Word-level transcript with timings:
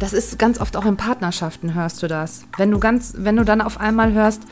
das 0.00 0.14
ist 0.14 0.38
ganz 0.38 0.58
oft 0.60 0.76
auch 0.76 0.86
in 0.86 0.96
Partnerschaften 0.96 1.74
hörst 1.74 2.02
du 2.02 2.08
das. 2.08 2.44
Wenn 2.56 2.70
du 2.70 2.80
ganz, 2.80 3.12
wenn 3.16 3.36
du 3.36 3.44
dann 3.44 3.60
auf 3.60 3.78
einmal 3.78 4.12
hörst, 4.12 4.42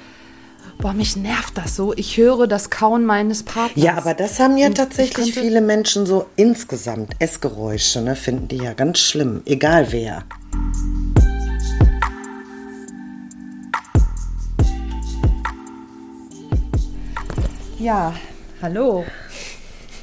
boah, 0.79 0.93
mich 0.93 1.17
nervt 1.17 1.57
das 1.57 1.75
so, 1.75 1.95
ich 1.95 2.19
höre 2.19 2.47
das 2.47 2.71
Kauen 2.71 3.05
meines 3.05 3.43
Partners. 3.43 3.83
Ja, 3.83 3.97
aber 3.97 4.15
das 4.15 4.39
haben 4.39 4.59
ja 4.59 4.69
tatsächlich 4.71 5.33
viele 5.33 5.63
Menschen 5.63 6.05
so 6.05 6.27
insgesamt. 6.37 7.15
Essgeräusche, 7.19 8.03
ne, 8.03 8.15
finden 8.15 8.49
die 8.49 8.59
ja 8.59 8.75
ganz 8.75 8.99
schlimm. 8.99 9.43
Egal 9.47 9.91
wer. 9.91 10.23
Ja, 17.79 18.13
hallo. 18.61 19.05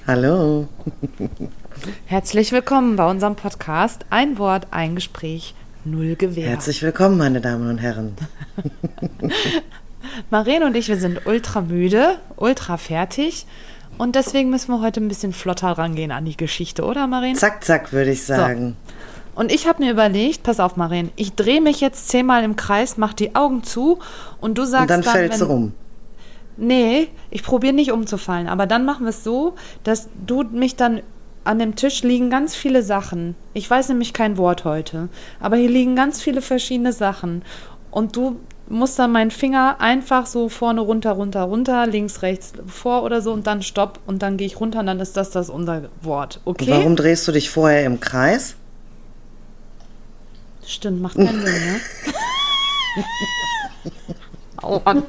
Hallo. 0.08 0.68
Herzlich 2.06 2.52
willkommen 2.52 2.96
bei 2.96 3.10
unserem 3.10 3.36
Podcast 3.36 4.06
Ein 4.10 4.38
Wort, 4.38 4.68
ein 4.72 4.96
Gespräch, 4.96 5.54
null 5.84 6.16
Gewehr. 6.16 6.50
Herzlich 6.50 6.82
willkommen, 6.82 7.18
meine 7.18 7.42
Damen 7.42 7.70
und 7.70 7.78
Herren. 7.78 8.16
Maren 10.30 10.64
und 10.64 10.76
ich, 10.76 10.88
wir 10.88 10.98
sind 10.98 11.26
ultra 11.26 11.62
müde, 11.62 12.18
ultra 12.38 12.78
fertig. 12.78 13.46
Und 13.98 14.16
deswegen 14.16 14.50
müssen 14.50 14.72
wir 14.72 14.82
heute 14.82 15.00
ein 15.00 15.08
bisschen 15.08 15.34
flotter 15.34 15.70
rangehen 15.70 16.12
an 16.12 16.26
die 16.26 16.38
Geschichte, 16.38 16.84
oder 16.84 17.08
Maren? 17.08 17.36
Zack, 17.36 17.64
zack, 17.64 17.94
würde 17.94 18.12
ich 18.12 18.24
sagen. 18.24 18.76
Und 19.36 19.52
ich 19.52 19.68
habe 19.68 19.84
mir 19.84 19.92
überlegt, 19.92 20.44
pass 20.44 20.60
auf, 20.60 20.78
Maren, 20.78 21.12
ich 21.16 21.34
drehe 21.36 21.62
mich 21.62 21.82
jetzt 21.82 22.10
zehnmal 22.10 22.44
im 22.44 22.56
Kreis, 22.56 22.98
mach 22.98 23.14
die 23.14 23.36
Augen 23.36 23.64
zu 23.64 24.00
und 24.40 24.58
du 24.58 24.66
sagst 24.66 24.96
Und 24.96 25.06
dann 25.06 25.14
fällst 25.14 25.42
du 25.42 25.48
um. 25.48 25.74
Nee, 26.58 27.10
ich 27.32 27.44
probiere 27.44 27.74
nicht 27.74 27.92
umzufallen, 27.92 28.48
aber 28.48 28.66
dann 28.66 28.86
machen 28.86 29.06
wir 29.06 29.10
es 29.10 29.26
so, 29.26 29.56
dass 29.84 30.08
du 30.26 30.44
mich 30.44 30.78
dann 30.78 31.02
an 31.46 31.60
dem 31.60 31.76
Tisch 31.76 32.04
liegen 32.04 32.30
ganz 32.30 32.56
viele 32.56 32.84
Sachen. 32.84 33.36
Ich 33.54 33.70
weiß 33.70 33.90
nämlich 33.90 34.14
kein 34.14 34.38
Wort 34.38 34.66
heute, 34.66 35.10
aber 35.40 35.56
hier 35.56 35.70
liegen 35.70 35.96
ganz 35.96 36.22
viele 36.22 36.42
verschiedene 36.42 36.92
Sachen 36.92 37.44
und 37.92 38.16
du 38.16 38.40
musst 38.68 38.98
dann 38.98 39.12
meinen 39.12 39.32
Finger 39.32 39.78
einfach 39.80 40.26
so 40.26 40.50
vorne 40.50 40.82
runter, 40.82 41.12
runter, 41.12 41.44
runter, 41.44 41.86
links, 41.86 42.24
rechts, 42.24 42.54
vor 42.66 43.04
oder 43.04 43.22
so 43.22 43.32
und 43.32 43.46
dann 43.48 43.62
stopp 43.62 44.00
und 44.08 44.22
dann 44.22 44.38
gehe 44.38 44.48
ich 44.48 44.60
runter 44.60 44.80
und 44.80 44.88
dann 44.88 45.00
ist 45.00 45.16
das 45.16 45.30
das 45.30 45.50
unser 45.50 45.90
Wort. 46.02 46.42
Okay? 46.46 46.72
Warum 46.72 46.96
drehst 46.96 47.28
du 47.28 47.32
dich 47.32 47.50
vorher 47.50 47.86
im 47.86 48.00
Kreis? 48.00 48.56
Stimmt, 50.66 51.02
macht 51.02 51.16
keinen 51.16 51.46
Sinn, 51.46 51.54
ne? 51.66 51.80
Aua. 54.64 55.04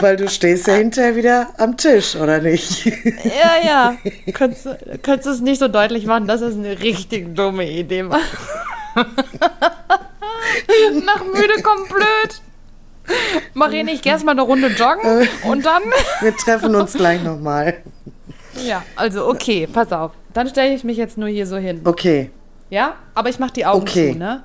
Weil 0.00 0.16
du 0.16 0.28
stehst 0.28 0.66
ja 0.66 0.74
hinterher 0.74 1.16
wieder 1.16 1.48
am 1.58 1.76
Tisch, 1.76 2.16
oder 2.16 2.40
nicht? 2.40 2.84
Ja, 2.86 3.52
ja. 3.64 3.96
Könntest, 4.32 4.66
du- 4.66 4.78
könntest 5.02 5.26
du 5.26 5.30
es 5.32 5.40
nicht 5.40 5.58
so 5.58 5.68
deutlich 5.68 6.06
machen, 6.06 6.26
dass 6.26 6.40
es 6.40 6.54
eine 6.54 6.80
richtig 6.80 7.34
dumme 7.34 7.68
Idee 7.70 8.08
war. 8.08 8.18
Nach 11.04 11.24
müde 11.24 11.62
kommt 11.62 11.88
blöd. 11.88 12.40
Marien, 13.54 13.88
ich 13.88 14.02
gehe 14.02 14.12
erstmal 14.12 14.34
eine 14.34 14.42
Runde 14.42 14.68
joggen 14.68 15.28
und 15.44 15.64
dann. 15.64 15.82
Wir 16.20 16.36
treffen 16.36 16.74
uns 16.74 16.92
gleich 16.94 17.22
nochmal. 17.22 17.78
Ja, 18.64 18.82
also 18.96 19.26
okay, 19.28 19.66
pass 19.66 19.92
auf. 19.92 20.12
Dann 20.34 20.48
stelle 20.48 20.74
ich 20.74 20.84
mich 20.84 20.96
jetzt 20.96 21.18
nur 21.18 21.28
hier 21.28 21.46
so 21.46 21.56
hin. 21.56 21.80
Okay. 21.84 22.30
Ja? 22.70 22.94
Aber 23.14 23.28
ich 23.28 23.38
mache 23.38 23.52
die 23.52 23.66
Augen 23.66 23.82
Okay. 23.82 24.12
zu, 24.12 24.18
ne? 24.18 24.42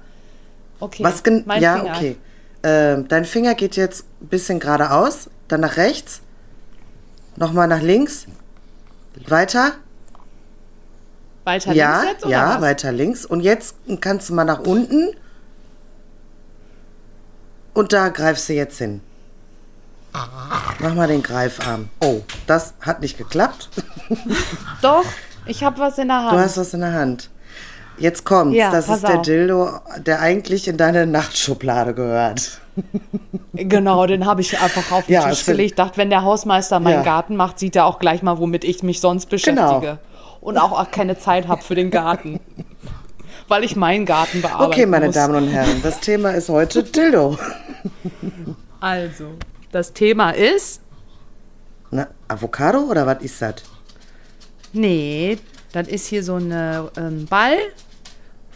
Okay. 0.80 1.04
Was 1.04 1.24
gen 1.24 1.44
mein 1.46 1.62
Ja, 1.62 1.78
Finger. 1.78 1.94
okay. 1.96 2.16
Ähm, 2.64 3.08
dein 3.08 3.26
Finger 3.26 3.54
geht 3.56 3.76
jetzt 3.76 4.06
ein 4.22 4.28
bisschen 4.28 4.60
geradeaus, 4.60 5.30
dann 5.48 5.62
nach 5.62 5.78
rechts, 5.78 6.22
nochmal 7.36 7.68
nach 7.68 7.82
links, 7.82 8.28
weiter. 9.28 9.74
Weiter 11.44 11.74
ja, 11.74 12.02
links 12.02 12.12
jetzt 12.14 12.26
oder 12.26 12.32
ja, 12.32 12.56
was? 12.56 12.62
weiter 12.62 12.92
links. 12.92 13.26
Und 13.26 13.42
jetzt 13.42 13.76
kannst 14.02 14.30
du 14.30 14.34
mal 14.34 14.44
nach 14.44 14.60
unten. 14.60 15.16
Und 17.74 17.94
da 17.94 18.10
greifst 18.10 18.50
du 18.50 18.54
jetzt 18.54 18.78
hin. 18.80 19.02
Mach 20.80 20.96
mal 20.96 21.08
den 21.08 21.22
Greifarm. 21.22 21.90
Oh, 22.02 22.22
das 22.48 22.74
hat 22.82 23.02
nicht 23.02 23.18
geklappt. 23.18 23.70
Doch, 24.82 25.06
ich 25.46 25.64
habe 25.64 25.80
was 25.80 25.98
in 25.98 26.08
der 26.08 26.24
Hand. 26.24 26.34
Du 26.34 26.40
hast 26.40 26.58
was 26.58 26.74
in 26.74 26.82
der 26.82 26.94
Hand. 26.94 27.30
Jetzt 27.98 28.26
kommt's. 28.26 28.56
Ja, 28.56 28.72
das 28.72 28.90
ist 28.90 29.04
der 29.08 29.20
auf. 29.20 29.22
Dildo, 29.26 29.80
der 29.98 30.20
eigentlich 30.22 30.68
in 30.68 30.78
deine 30.78 31.06
Nachtschublade 31.06 31.94
gehört. 31.94 32.60
Genau, 33.54 34.06
den 34.06 34.26
habe 34.26 34.42
ich 34.42 34.60
einfach 34.60 34.92
auf 34.92 35.06
den 35.08 35.14
Ja, 35.14 35.30
Tisch 35.30 35.46
gelegt. 35.46 35.80
Dachte, 35.80 35.98
wenn 35.98 36.10
der 36.10 36.24
Hausmeister 36.24 36.80
meinen 36.80 36.96
Ja. 36.98 37.04
Garten 37.04 37.36
macht, 37.36 37.58
sieht 37.60 37.76
er 37.76 37.86
auch 37.86 38.00
gleich 38.00 38.22
mal, 38.22 38.38
womit 38.38 38.64
ich 38.64 38.84
mich 38.84 39.00
sonst 39.02 39.28
beschäftige. 39.30 39.80
Genau. 39.80 39.98
Und 40.42 40.58
auch, 40.58 40.72
auch 40.72 40.92
keine 40.92 41.18
Zeit 41.18 41.48
habe 41.48 41.62
für 41.64 41.76
den 41.76 41.90
Garten. 41.90 42.40
Weil 43.48 43.64
ich 43.64 43.76
meinen 43.76 44.06
Garten 44.06 44.42
bearbeiten 44.42 44.72
Okay, 44.72 44.86
meine 44.86 45.08
muss. 45.08 45.16
Damen 45.16 45.36
und 45.36 45.48
Herren, 45.48 45.82
das 45.82 46.00
Thema 46.02 46.32
ist 46.32 46.50
heute 46.50 46.84
Dildo. 46.84 47.38
Also, 48.80 49.32
das 49.72 49.94
Thema 49.94 50.32
ist, 50.32 50.82
Na, 51.90 52.08
Avocado 52.28 52.80
oder 52.82 53.06
was 53.08 53.22
ist 53.24 53.42
das? 53.42 53.56
nee, 54.74 55.38
das 55.72 55.88
ist 55.88 56.08
hier 56.08 56.24
so 56.24 56.36
ein 56.36 56.52
ähm, 56.98 57.26
Ball 57.26 57.58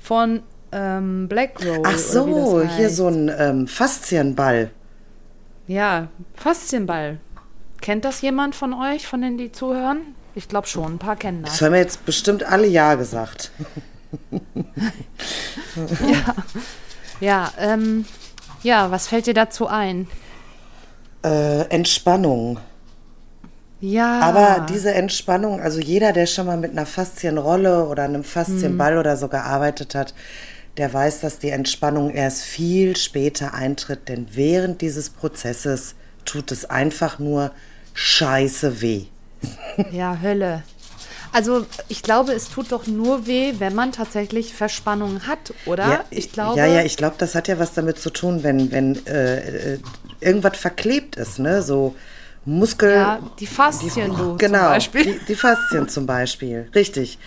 von 0.01 0.41
ähm, 0.71 1.27
Black 1.27 1.63
Roll. 1.63 1.81
Ach 1.85 1.97
so, 1.97 2.61
hier 2.61 2.85
heißt. 2.87 2.95
so 2.95 3.07
ein 3.07 3.31
ähm, 3.37 3.67
Faszienball. 3.67 4.71
Ja, 5.67 6.07
Faszienball. 6.35 7.19
Kennt 7.81 8.05
das 8.05 8.21
jemand 8.21 8.55
von 8.55 8.73
euch, 8.73 9.07
von 9.07 9.21
denen 9.21 9.37
die 9.37 9.51
zuhören? 9.51 10.15
Ich 10.35 10.47
glaube 10.47 10.67
schon, 10.67 10.93
ein 10.93 10.99
paar 10.99 11.15
kennen 11.15 11.43
das. 11.43 11.53
Das 11.53 11.61
haben 11.61 11.73
wir 11.73 11.79
jetzt 11.79 12.05
bestimmt 12.05 12.43
alle 12.43 12.67
Ja 12.67 12.95
gesagt. 12.95 13.51
Ja, 17.21 17.53
ähm, 17.59 18.05
ja, 18.63 18.91
was 18.91 19.07
fällt 19.07 19.27
dir 19.27 19.35
dazu 19.35 19.67
ein? 19.67 20.07
Äh, 21.23 21.61
Entspannung. 21.69 22.59
Ja. 23.79 24.19
Aber 24.19 24.65
diese 24.67 24.93
Entspannung, 24.93 25.61
also 25.61 25.79
jeder, 25.79 26.13
der 26.13 26.25
schon 26.25 26.47
mal 26.47 26.57
mit 26.57 26.71
einer 26.71 26.85
Faszienrolle 26.85 27.87
oder 27.87 28.03
einem 28.03 28.23
Faszienball 28.23 28.97
oder 28.97 29.17
so 29.17 29.27
gearbeitet 29.27 29.95
hat, 29.95 30.13
der 30.77 30.93
weiß, 30.93 31.21
dass 31.21 31.39
die 31.39 31.49
Entspannung 31.49 32.11
erst 32.11 32.43
viel 32.43 32.95
später 32.95 33.53
eintritt, 33.53 34.07
denn 34.07 34.27
während 34.31 34.81
dieses 34.81 35.09
Prozesses 35.09 35.95
tut 36.25 36.51
es 36.51 36.65
einfach 36.65 37.19
nur 37.19 37.51
scheiße 37.93 38.81
weh. 38.81 39.05
Ja, 39.91 40.19
Hölle. 40.21 40.63
Also 41.33 41.65
ich 41.87 42.03
glaube, 42.03 42.33
es 42.33 42.49
tut 42.49 42.71
doch 42.71 42.87
nur 42.87 43.25
weh, 43.25 43.53
wenn 43.59 43.73
man 43.73 43.91
tatsächlich 43.91 44.53
Verspannung 44.53 45.27
hat, 45.27 45.53
oder? 45.65 45.87
Ja, 45.87 46.05
ich 46.09 46.31
glaube. 46.31 46.57
ja, 46.57 46.65
ja, 46.65 46.83
ich 46.83 46.97
glaube, 46.97 47.15
das 47.17 47.35
hat 47.35 47.47
ja 47.47 47.57
was 47.57 47.73
damit 47.73 47.99
zu 47.99 48.09
tun, 48.09 48.43
wenn, 48.43 48.71
wenn 48.71 49.05
äh, 49.07 49.73
äh, 49.73 49.79
irgendwas 50.19 50.57
verklebt 50.57 51.15
ist, 51.15 51.39
ne? 51.39 51.63
So 51.63 51.95
Muskel. 52.43 52.95
Ja, 52.95 53.19
die 53.39 53.47
Faszien, 53.47 54.15
du 54.15 54.35
genau, 54.37 54.59
zum 54.59 54.67
Beispiel. 54.67 55.03
Die, 55.05 55.25
die 55.25 55.35
Faszien 55.35 55.87
zum 55.87 56.05
Beispiel, 56.05 56.67
richtig. 56.75 57.17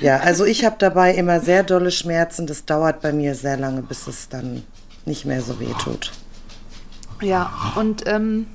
Ja, 0.00 0.18
also 0.18 0.44
ich 0.44 0.64
habe 0.64 0.76
dabei 0.78 1.14
immer 1.14 1.40
sehr 1.40 1.62
dolle 1.62 1.90
Schmerzen. 1.90 2.46
Das 2.46 2.64
dauert 2.64 3.00
bei 3.00 3.12
mir 3.12 3.34
sehr 3.34 3.56
lange, 3.56 3.82
bis 3.82 4.06
es 4.06 4.28
dann 4.28 4.62
nicht 5.04 5.24
mehr 5.24 5.42
so 5.42 5.58
weh 5.60 5.72
tut. 5.82 6.12
Ja, 7.20 7.72
und 7.76 8.04
ähm, 8.06 8.46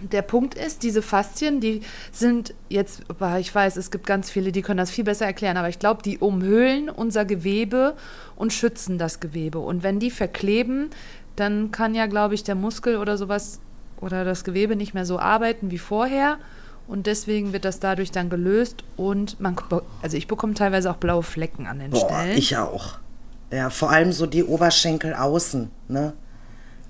der 0.00 0.22
Punkt 0.22 0.54
ist, 0.54 0.82
diese 0.82 1.02
Faszien, 1.02 1.60
die 1.60 1.80
sind 2.12 2.54
jetzt, 2.68 3.02
ich 3.38 3.54
weiß, 3.54 3.76
es 3.76 3.90
gibt 3.90 4.06
ganz 4.06 4.30
viele, 4.30 4.52
die 4.52 4.62
können 4.62 4.78
das 4.78 4.90
viel 4.90 5.04
besser 5.04 5.26
erklären, 5.26 5.56
aber 5.56 5.68
ich 5.68 5.78
glaube, 5.78 6.02
die 6.02 6.18
umhüllen 6.18 6.88
unser 6.88 7.24
Gewebe 7.24 7.94
und 8.36 8.52
schützen 8.52 8.98
das 8.98 9.20
Gewebe. 9.20 9.58
Und 9.58 9.82
wenn 9.82 9.98
die 9.98 10.10
verkleben, 10.10 10.90
dann 11.36 11.70
kann 11.70 11.94
ja, 11.94 12.06
glaube 12.06 12.34
ich, 12.34 12.44
der 12.44 12.54
Muskel 12.54 12.96
oder 12.96 13.16
sowas 13.16 13.60
oder 14.00 14.24
das 14.24 14.44
Gewebe 14.44 14.76
nicht 14.76 14.94
mehr 14.94 15.04
so 15.04 15.18
arbeiten 15.18 15.70
wie 15.70 15.78
vorher. 15.78 16.38
Und 16.88 17.06
deswegen 17.06 17.52
wird 17.52 17.64
das 17.66 17.80
dadurch 17.80 18.10
dann 18.10 18.30
gelöst 18.30 18.82
und 18.96 19.38
man, 19.40 19.54
also 20.02 20.16
ich 20.16 20.26
bekomme 20.26 20.54
teilweise 20.54 20.90
auch 20.90 20.96
blaue 20.96 21.22
Flecken 21.22 21.66
an 21.66 21.78
den 21.78 21.90
Boah, 21.90 22.00
Stellen. 22.08 22.36
ich 22.38 22.56
auch. 22.56 22.98
Ja, 23.52 23.68
vor 23.70 23.90
allem 23.90 24.10
so 24.12 24.24
die 24.26 24.42
Oberschenkel 24.42 25.14
außen, 25.14 25.70
ne? 25.88 26.14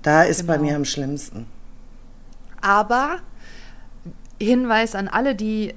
Da 0.01 0.23
ist 0.23 0.47
bei 0.47 0.53
Genau. 0.57 0.69
mir 0.69 0.75
am 0.77 0.85
schlimmsten. 0.85 1.45
Aber 2.61 3.17
Hinweis 4.41 4.95
an 4.95 5.09
alle, 5.09 5.35
die 5.35 5.73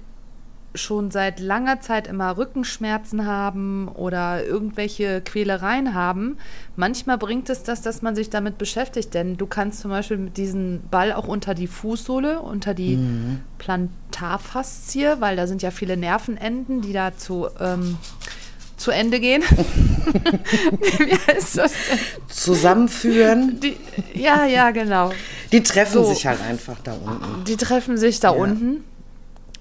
schon 0.74 1.10
seit 1.10 1.38
langer 1.40 1.80
Zeit 1.80 2.06
immer 2.06 2.36
Rückenschmerzen 2.38 3.26
haben 3.26 3.88
oder 3.88 4.44
irgendwelche 4.44 5.20
Quälereien 5.20 5.94
haben, 5.94 6.38
manchmal 6.76 7.18
bringt 7.18 7.50
es 7.50 7.62
das, 7.62 7.82
dass 7.82 8.00
man 8.02 8.14
sich 8.16 8.30
damit 8.30 8.56
beschäftigt. 8.58 9.12
Denn 9.14 9.36
du 9.36 9.46
kannst 9.46 9.80
zum 9.80 9.90
Beispiel 9.90 10.16
mit 10.18 10.36
diesem 10.36 10.80
Ball 10.90 11.12
auch 11.12 11.28
unter 11.28 11.54
die 11.54 11.66
Fußsohle, 11.66 12.40
unter 12.40 12.72
die 12.74 12.98
Plantarfaszie, 13.58 15.16
weil 15.20 15.36
da 15.36 15.46
sind 15.46 15.62
ja 15.62 15.70
viele 15.70 15.96
Nervenenden, 15.96 16.80
die 16.80 16.92
da 16.92 17.16
zu, 17.16 17.48
ähm, 17.60 17.98
zu 18.76 18.90
Ende 18.90 19.20
gehen. 19.20 19.42
Wie 20.98 21.32
heißt 21.32 21.58
das? 21.58 21.72
Zusammenführen, 22.28 23.60
Die, 23.60 23.76
ja, 24.14 24.44
ja, 24.46 24.70
genau. 24.70 25.12
die 25.52 25.62
treffen 25.62 26.02
So. 26.04 26.04
sich 26.12 26.26
halt 26.26 26.40
einfach 26.42 26.78
da 26.82 26.92
unten. 26.94 27.44
Die 27.44 27.56
treffen 27.56 27.96
sich 27.96 28.20
da 28.20 28.30
unten. 28.30 28.84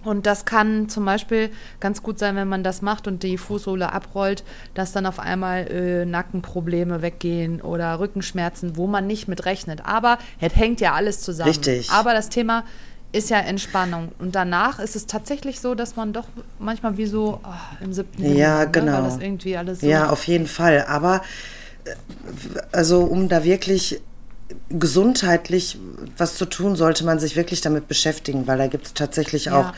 Und 0.03 0.25
das 0.25 0.45
kann 0.45 0.89
zum 0.89 1.06
Beispiel 1.06 1.51
ganz 1.80 2.01
gut 2.01 2.18
sein, 2.18 2.36
wenn 2.36 2.48
man 2.48 2.63
das 2.63 2.81
macht 2.81 3.07
und 3.07 3.24
die 3.24 3.38
Fußsohle 3.38 3.92
abrollt, 3.92 4.44
dass 4.74 4.92
dann 4.92 5.06
auf 5.06 5.19
einmal 5.19 5.68
äh, 5.68 6.06
Nackenprobleme 6.06 7.01
weggehen 7.01 7.62
oder 7.62 8.00
Rückenschmerzen, 8.00 8.77
wo 8.77 8.88
man 8.88 9.06
nicht 9.06 9.27
mit 9.27 9.45
rechnet. 9.45 9.86
Aber 9.86 10.18
es 10.39 10.56
hängt 10.56 10.81
ja 10.81 10.94
alles 10.94 11.21
zusammen. 11.21 11.50
Richtig. 11.50 11.92
Aber 11.92 12.13
das 12.13 12.30
Thema 12.30 12.63
ist 13.12 13.30
ja 13.30 13.39
Entspannung. 13.39 14.12
Und 14.19 14.36
danach 14.36 14.80
ist 14.80 14.95
es 14.95 15.06
tatsächlich 15.06 15.59
so, 15.59 15.75
dass 15.75 15.95
man 15.95 16.13
doch 16.13 16.27
manchmal 16.59 16.98
wie 16.98 17.06
so 17.06 17.39
oh, 17.44 17.83
im 17.83 17.94
siebten 17.94 18.36
Ja, 18.36 18.65
ne? 18.65 18.71
genau. 18.71 18.94
Weil 18.94 19.03
das 19.03 19.18
irgendwie 19.18 19.57
alles 19.57 19.81
so 19.81 19.88
Ja, 19.88 20.09
auf 20.09 20.25
jeden 20.27 20.48
Fall. 20.48 20.86
Aber 20.88 21.21
äh, 21.86 21.92
also 22.71 23.01
um 23.01 23.30
da 23.30 23.44
wirklich 23.44 24.01
gesundheitlich 24.69 25.77
was 26.18 26.36
zu 26.36 26.45
tun, 26.45 26.75
sollte 26.75 27.03
man 27.06 27.19
sich 27.19 27.36
wirklich 27.36 27.62
damit 27.62 27.88
beschäftigen, 27.88 28.48
weil 28.48 28.57
da 28.57 28.68
gibt 28.68 28.86
es 28.88 28.94
tatsächlich 28.94 29.45
Ja. 29.45 29.59
auch 29.59 29.74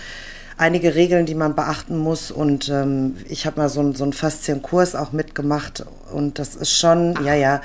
einige 0.57 0.95
Regeln, 0.95 1.25
die 1.25 1.35
man 1.35 1.55
beachten 1.55 1.97
muss. 1.97 2.31
Und 2.31 2.69
ähm, 2.69 3.15
ich 3.27 3.45
habe 3.45 3.59
mal 3.59 3.69
so, 3.69 3.79
einen- 3.79 3.95
so 3.95 4.03
einen 4.03 4.13
Faszienkurs 4.13 4.95
auch 4.95 5.11
mitgemacht 5.11 5.83
und 6.13 6.39
das 6.39 6.55
ist 6.55 6.71
schon, 6.77 7.17
ja, 7.25 7.33
ja, 7.33 7.61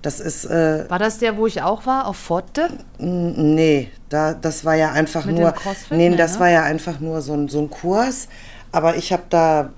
das 0.00 0.18
ist, 0.18 0.46
äh, 0.46 0.88
War 0.90 0.98
das 0.98 1.18
der, 1.18 1.36
wo 1.36 1.46
ich 1.46 1.62
auch 1.62 1.86
war, 1.86 2.06
auf 2.06 2.16
Forte? 2.16 2.68
nee, 2.98 3.90
da, 4.08 4.34
das 4.34 4.64
war 4.64 4.74
ja 4.74 4.90
einfach 4.92 5.24
Mit 5.26 5.36
nur, 5.38 5.50
dem 5.52 5.56
CrossFit? 5.60 5.96
Nee, 5.96 6.16
das 6.16 6.34
ne? 6.34 6.40
war 6.40 6.48
ja 6.50 6.62
einfach 6.64 6.98
nur 7.00 7.22
so 7.22 7.34
ein, 7.34 7.48
so 7.48 7.60
ein 7.60 7.70
Kurs, 7.70 8.28
aber 8.72 8.96
ich 8.96 9.12
habe 9.12 9.22
da 9.30 9.70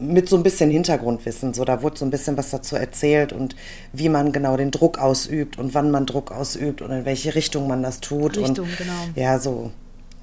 mit 0.00 0.28
so 0.28 0.36
ein 0.36 0.42
bisschen 0.42 0.70
Hintergrundwissen. 0.70 1.54
So, 1.54 1.64
da 1.64 1.82
wurde 1.82 1.98
so 1.98 2.04
ein 2.04 2.10
bisschen 2.10 2.36
was 2.36 2.50
dazu 2.50 2.76
erzählt 2.76 3.32
und 3.32 3.54
wie 3.92 4.08
man 4.08 4.32
genau 4.32 4.56
den 4.56 4.70
Druck 4.70 4.98
ausübt 4.98 5.58
und 5.58 5.74
wann 5.74 5.90
man 5.90 6.06
Druck 6.06 6.32
ausübt 6.32 6.82
und 6.82 6.90
in 6.90 7.04
welche 7.04 7.34
Richtung 7.34 7.68
man 7.68 7.82
das 7.82 8.00
tut. 8.00 8.36
Richtung, 8.36 8.66
und, 8.66 8.78
genau. 8.78 8.92
Ja, 9.14 9.38
so 9.38 9.70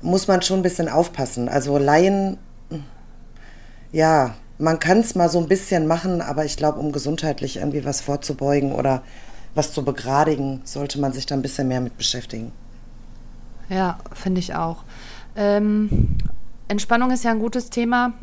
muss 0.02 0.28
man 0.28 0.42
schon 0.42 0.60
ein 0.60 0.64
bisschen 0.64 0.90
aufpassen. 0.90 1.50
Also 1.50 1.78
Laien, 1.78 2.38
ja, 3.92 4.36
man 4.58 4.80
kann 4.80 5.00
es 5.00 5.16
mal 5.16 5.30
so 5.30 5.40
ein 5.40 5.48
bisschen 5.48 5.88
machen, 5.88 6.22
aber 6.22 6.46
ich 6.46 6.58
glaube, 6.58 6.80
um 6.80 6.92
gesundheitlich 6.92 7.58
irgendwie 7.58 7.86
was 7.86 8.02
vorzubeugen 8.02 8.72
oder 8.72 9.04
was 9.56 9.74
zu 9.74 9.84
begradigen, 9.84 10.62
sollte 10.66 11.00
man 11.00 11.14
sich 11.14 11.26
da 11.26 11.36
ein 11.36 11.42
bisschen 11.42 11.68
mehr 11.68 11.82
mit 11.82 11.98
beschäftigen. 11.98 12.52
Ja, 13.70 14.00
finde 14.14 14.40
ich 14.40 14.56
auch. 14.56 14.84
Ähm, 15.36 16.18
Entspannung 16.68 17.12
ist 17.12 17.24
ja 17.24 17.32
ein 17.32 17.40
gutes 17.40 17.70
Thema. 17.70 18.14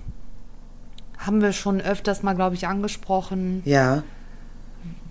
Haben 1.18 1.40
wir 1.40 1.52
schon 1.52 1.80
öfters 1.80 2.22
mal, 2.22 2.34
glaube 2.34 2.54
ich, 2.54 2.66
angesprochen. 2.66 3.62
Ja. 3.64 4.02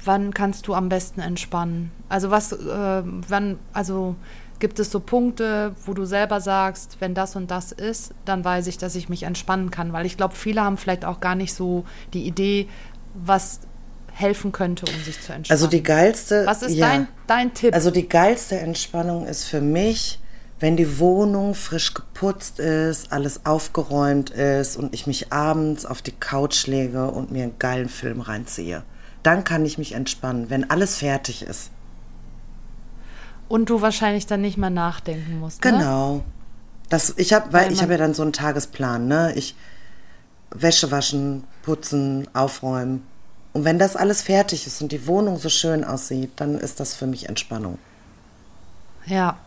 Wann 0.03 0.33
kannst 0.33 0.67
du 0.67 0.73
am 0.73 0.89
besten 0.89 1.21
entspannen? 1.21 1.91
Also 2.09 2.29
was, 2.29 2.51
äh, 2.51 3.03
wann, 3.03 3.57
also 3.71 4.15
gibt 4.59 4.79
es 4.79 4.91
so 4.91 4.99
Punkte, 4.99 5.75
wo 5.85 5.93
du 5.93 6.05
selber 6.05 6.39
sagst, 6.39 6.97
wenn 6.99 7.13
das 7.13 7.35
und 7.35 7.51
das 7.51 7.71
ist, 7.71 8.13
dann 8.25 8.45
weiß 8.45 8.67
ich, 8.67 8.77
dass 8.77 8.95
ich 8.95 9.09
mich 9.09 9.23
entspannen 9.23 9.71
kann. 9.71 9.93
Weil 9.93 10.05
ich 10.05 10.17
glaube, 10.17 10.35
viele 10.35 10.61
haben 10.61 10.77
vielleicht 10.77 11.05
auch 11.05 11.19
gar 11.19 11.35
nicht 11.35 11.53
so 11.53 11.85
die 12.13 12.25
Idee, 12.25 12.69
was 13.13 13.61
helfen 14.13 14.51
könnte, 14.51 14.85
um 14.85 15.03
sich 15.03 15.19
zu 15.21 15.33
entspannen. 15.33 15.59
Also 15.59 15.67
die 15.67 15.83
geilste. 15.83 16.45
was 16.45 16.63
ist 16.63 16.75
ja. 16.75 16.87
dein, 16.87 17.07
dein 17.27 17.53
Tipp? 17.53 17.73
Also 17.73 17.91
die 17.91 18.07
geilste 18.07 18.57
Entspannung 18.59 19.25
ist 19.25 19.45
für 19.45 19.59
mich, 19.59 20.19
wenn 20.63 20.77
die 20.77 20.97
Wohnung 20.97 21.55
frisch 21.55 21.93
geputzt 21.93 22.57
ist, 22.59 23.11
alles 23.11 23.45
aufgeräumt 23.45 24.29
ist 24.29 24.77
und 24.77 24.93
ich 24.93 25.07
mich 25.07 25.33
abends 25.33 25.85
auf 25.85 26.01
die 26.01 26.13
Couch 26.13 26.67
lege 26.67 27.11
und 27.11 27.31
mir 27.31 27.43
einen 27.43 27.59
geilen 27.59 27.89
Film 27.89 28.21
reinziehe. 28.21 28.83
Dann 29.23 29.43
kann 29.43 29.65
ich 29.65 29.77
mich 29.77 29.91
entspannen, 29.91 30.49
wenn 30.49 30.69
alles 30.69 30.95
fertig 30.99 31.41
ist. 31.41 31.69
und 33.49 33.69
du 33.69 33.81
wahrscheinlich 33.81 34.25
dann 34.25 34.39
nicht 34.39 34.57
mehr 34.57 34.69
nachdenken 34.69 35.39
musst. 35.41 35.63
Ne? 35.65 35.71
Genau. 35.71 36.23
Das, 36.87 37.13
ich 37.17 37.33
habe, 37.33 37.51
weil 37.51 37.65
Weil 37.65 37.73
ich 37.73 37.81
habe 37.81 37.91
ja 37.91 37.97
dann 37.97 38.13
so 38.13 38.23
einen 38.23 38.31
Tagesplan, 38.31 39.05
ne? 39.05 39.33
Ich 39.35 39.55
Wäsche 40.49 40.91
waschen, 40.91 41.43
putzen, 41.63 42.27
aufräumen. 42.33 43.05
Und 43.51 43.65
wenn 43.65 43.79
das 43.79 43.97
alles 43.97 44.21
fertig 44.21 44.65
ist 44.65 44.81
und 44.81 44.93
die 44.93 45.07
Wohnung 45.07 45.37
so 45.39 45.49
schön 45.49 45.83
aussieht, 45.83 46.31
dann 46.37 46.57
ist 46.57 46.79
das 46.79 46.95
für 46.95 47.05
mich 47.05 47.27
Entspannung. 47.27 47.79
Ja. 49.05 49.37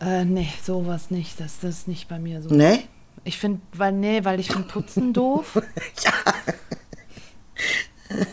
Äh, 0.00 0.24
nee, 0.24 0.48
sowas 0.64 1.10
nicht. 1.10 1.38
Das, 1.40 1.60
das 1.60 1.70
ist 1.80 1.88
nicht 1.88 2.08
bei 2.08 2.18
mir 2.18 2.42
so. 2.42 2.48
Ne? 2.54 2.80
Ich 3.24 3.38
finde, 3.38 3.60
weil, 3.74 3.92
nee, 3.92 4.24
weil 4.24 4.40
ich 4.40 4.50
finde 4.50 4.66
Putzen 4.68 5.12
doof. 5.12 5.60
ja. 6.02 6.12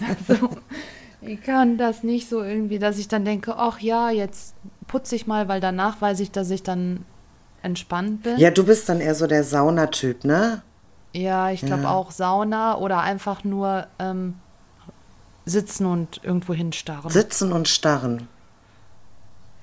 Also, 0.08 0.50
ich 1.22 1.42
kann 1.44 1.78
das 1.78 2.04
nicht 2.04 2.30
so 2.30 2.42
irgendwie, 2.42 2.80
dass 2.80 2.98
ich 2.98 3.08
dann 3.08 3.26
denke, 3.26 3.56
ach 3.58 3.80
ja, 3.80 4.10
jetzt 4.10 4.56
putze 4.88 5.16
ich 5.16 5.28
mal, 5.28 5.48
weil 5.48 5.60
danach 5.60 6.02
weiß 6.02 6.20
ich, 6.22 6.32
dass 6.32 6.50
ich 6.50 6.64
dann 6.64 7.06
entspannt 7.62 8.24
bin. 8.24 8.38
Ja, 8.38 8.50
du 8.50 8.64
bist 8.66 8.88
dann 8.90 9.02
eher 9.02 9.16
so 9.16 9.28
der 9.28 9.44
Saunatyp, 9.44 10.24
ne? 10.24 10.62
Ja, 11.14 11.50
ich 11.52 11.62
glaube 11.62 11.84
Ja. 11.84 11.92
auch 11.92 12.12
Sauna 12.12 12.78
oder 12.78 13.02
einfach 13.02 13.44
nur 13.44 13.88
ähm, 14.00 14.36
sitzen 15.46 15.86
und 15.86 16.24
irgendwo 16.24 16.54
hinstarren. 16.54 17.10
Sitzen 17.10 17.52
und 17.52 17.68
starren. 17.68 18.28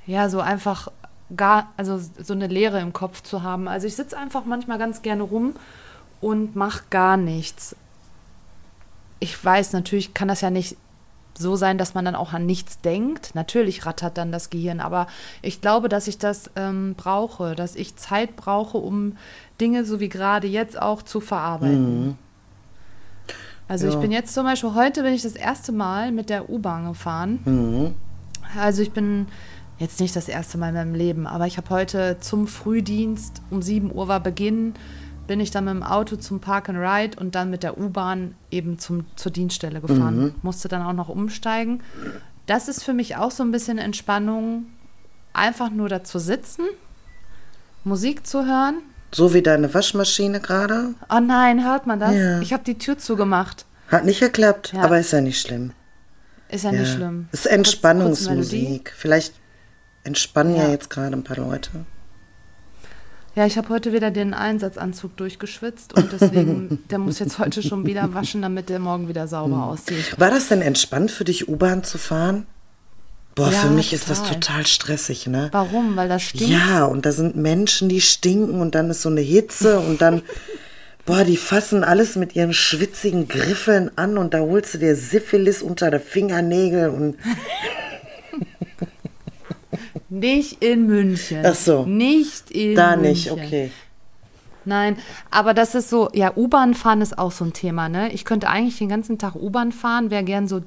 Ja, 0.07 0.29
so 0.29 0.41
einfach 0.41 0.89
gar, 1.37 1.73
also 1.77 1.99
so 1.99 2.33
eine 2.33 2.47
Leere 2.47 2.81
im 2.81 2.93
Kopf 2.93 3.23
zu 3.23 3.43
haben. 3.43 3.69
Also 3.69 3.87
ich 3.87 3.97
sitze 3.97 4.17
einfach 4.17 4.45
manchmal 4.45 4.79
ganz 4.79 5.03
gerne 5.03 5.23
rum 5.23 5.55
und 6.21 6.57
mache 6.57 6.83
gar 6.91 7.17
nichts. 7.17 7.77
Ich 9.21 9.43
weiß, 9.43 9.73
natürlich 9.73 10.15
kann 10.15 10.29
das 10.29 10.41
ja 10.41 10.51
nicht 10.51 10.77
so 11.37 11.57
sein, 11.57 11.79
dass 11.79 11.95
man 11.95 12.05
dann 12.05 12.15
auch 12.15 12.33
an 12.33 12.47
nichts 12.47 12.81
denkt. 12.81 13.35
Natürlich 13.35 13.87
rattert 13.87 14.19
dann 14.19 14.31
das 14.31 14.51
Gehirn, 14.51 14.81
aber 14.81 15.07
ich 15.43 15.61
glaube, 15.61 15.89
dass 15.89 16.07
ich 16.07 16.19
das 16.19 16.51
ähm, 16.57 16.95
brauche, 16.97 17.55
dass 17.57 17.75
ich 17.75 17.97
Zeit 17.97 18.37
brauche, 18.37 18.79
um 18.79 19.17
Dinge 19.61 19.85
so 19.85 19.99
wie 20.01 20.09
gerade 20.09 20.47
jetzt 20.47 20.81
auch 20.81 21.03
zu 21.03 21.21
verarbeiten. 21.21 22.17
Also 23.67 23.89
ich 23.89 23.95
Ja. 23.95 24.01
bin 24.01 24.13
jetzt 24.13 24.35
zum 24.35 24.45
Beispiel, 24.45 24.75
heute 24.75 25.03
bin 25.03 25.15
ich 25.15 25.23
das 25.23 25.35
erste 25.35 25.73
Mal 25.73 26.13
mit 26.13 26.29
der 26.31 26.51
U-Bahn 26.51 26.87
gefahren. 26.87 27.41
Mhm. 27.45 27.95
Also 28.57 28.83
ich 28.83 28.93
bin 28.93 29.27
jetzt 29.79 30.01
nicht 30.01 30.15
das 30.17 30.29
erste 30.29 30.59
Mal 30.59 30.69
in 30.69 30.75
meinem 30.75 30.95
Leben, 30.95 31.27
aber 31.27 31.47
ich 31.47 31.57
habe 31.57 31.71
heute 31.71 32.19
zum 32.21 32.47
Frühdienst, 32.47 33.43
um 33.51 33.63
7 33.63 33.93
Uhr 33.95 34.09
war 34.09 34.21
Beginn, 34.21 34.75
bin 35.27 35.41
ich 35.41 35.51
dann 35.51 35.65
mit 35.65 35.75
dem 35.75 35.83
Auto 35.83 36.17
zum 36.17 36.41
Park 36.41 36.69
and 36.69 36.79
Ride 36.79 37.19
und 37.19 37.35
dann 37.35 37.51
mit 37.51 37.63
der 37.63 37.79
U-Bahn 37.79 38.35
eben 38.51 38.79
zum, 38.79 39.07
zur 39.17 39.33
Dienststelle 39.33 39.81
gefahren. 39.81 40.35
Musste 40.43 40.69
dann 40.69 40.83
auch 40.83 40.93
noch 40.93 41.09
umsteigen. 41.09 41.83
Das 42.47 42.69
ist 42.69 42.85
für 42.85 42.93
mich 42.93 43.17
auch 43.17 43.31
so 43.31 43.43
ein 43.43 43.51
bisschen 43.51 43.79
Entspannung, 43.79 44.67
einfach 45.33 45.71
nur 45.71 45.89
da 45.89 46.05
zu 46.05 46.19
sitzen, 46.19 46.65
Musik 47.85 48.27
zu 48.27 48.45
hören. 48.45 48.83
So 49.13 49.33
wie 49.33 49.43
deine 49.43 49.73
Waschmaschine 49.73 50.41
gerade. 50.41 50.95
Oh 51.09 51.21
nein, 51.21 51.65
hört 51.65 51.87
man 51.87 52.01
das? 52.01 52.15
Ja. 52.15 52.41
Ich 52.41 52.53
habe 52.53 52.65
die 52.65 52.77
Tür 52.77 52.99
zugemacht. 52.99 53.65
Hat 53.89 54.05
nicht 54.05 54.21
geklappt, 54.21 54.73
Ja. 54.75 54.83
aber 54.83 54.99
ist 54.99 55.13
ja 55.13 55.21
nicht 55.21 55.41
schlimm. 55.41 55.73
Ist 56.49 56.65
ja, 56.65 56.73
nicht 56.73 56.93
schlimm. 56.93 57.29
Ist. 57.33 57.47
Entspannungsmusik. 57.47 58.93
Vielleicht 58.97 59.35
entspannen 60.05 60.57
ja. 60.57 60.65
Ja. 60.65 60.71
jetzt 60.71 60.91
gerade 60.91 61.15
ein 61.17 61.25
paar 61.25 61.37
Leute. 61.39 61.71
Ja, 63.37 63.47
ich 63.47 63.57
habe 63.59 63.69
heute 63.71 63.93
wieder 63.93 64.13
den 64.13 64.33
Einsatzanzug 64.33 65.17
durchgeschwitzt 65.17 65.93
und 65.95 66.13
deswegen, 66.13 66.85
der 66.91 66.99
muss 66.99 67.19
jetzt 67.19 67.41
heute 67.41 67.63
schon 67.63 67.85
wieder 67.85 68.15
waschen, 68.15 68.43
damit 68.43 68.69
der 68.69 68.79
morgen 68.79 69.09
wieder 69.09 69.27
sauber 69.27 69.57
Hm. 69.57 69.63
aussieht. 69.63 70.15
War 70.21 70.31
das 70.31 70.49
denn 70.49 70.63
entspannt 70.63 71.11
für 71.11 71.25
dich, 71.25 71.49
U-Bahn 71.49 71.83
zu 71.83 71.99
fahren? 71.99 72.47
Boah, 73.35 73.51
Ja, 73.51 73.59
für 73.59 73.71
mich 73.71 73.93
ist 73.93 74.09
das 74.09 74.21
total. 74.23 74.35
total 74.41 74.67
stressig, 74.69 75.27
ne? 75.27 75.49
Warum? 75.51 75.97
Weil 75.97 76.09
das 76.09 76.23
stinkt? 76.23 76.47
Ja, 76.53 76.85
und 76.85 77.05
da 77.05 77.11
sind 77.11 77.35
Menschen, 77.35 77.89
die 77.89 78.01
stinken 78.01 78.61
und 78.61 78.77
dann 78.77 78.89
ist 78.91 79.03
so 79.03 79.09
eine 79.09 79.23
Hitze 79.23 79.81
und 79.81 80.01
dann, 80.01 80.23
boah, 81.05 81.25
die 81.25 81.37
fassen 81.37 81.83
alles 81.83 82.15
mit 82.15 82.37
ihren 82.37 82.53
schwitzigen 82.55 83.27
Griffeln 83.27 83.91
an 83.99 84.17
und 84.19 84.33
da 84.35 84.39
holst 84.39 84.75
du 84.75 84.79
dir 84.79 84.95
Syphilis 84.95 85.61
unter 85.63 85.91
der 85.91 85.99
Fingernägel 86.01 86.91
und 86.91 87.17
Nicht 90.21 90.63
in 90.63 90.87
München. 90.87 91.43
Ach 91.45 91.55
so. 91.55 91.85
Nicht 91.85 92.51
in 92.51 92.75
da 92.75 92.97
München. 92.97 93.11
nicht, 93.11 93.31
okay. 93.31 93.71
Nein, 94.65 94.97
aber 95.31 95.53
das 95.53 95.75
ist 95.75 95.91
so, 95.91 96.09
ja, 96.15 96.33
U-Bahn 96.37 96.75
fahren 96.75 97.03
ist 97.03 97.19
auch 97.19 97.33
so 97.33 97.45
ein 97.45 97.53
Thema, 97.53 97.89
ne? 97.89 98.13
Ich 98.13 98.25
könnte 98.25 98.49
eigentlich 98.49 98.79
den 98.79 98.89
ganzen 98.89 99.19
Tag 99.19 99.35
U-Bahn 99.35 99.73
fahren, 99.73 100.11
wäre 100.11 100.25
gern 100.25 100.49
so 100.49 100.63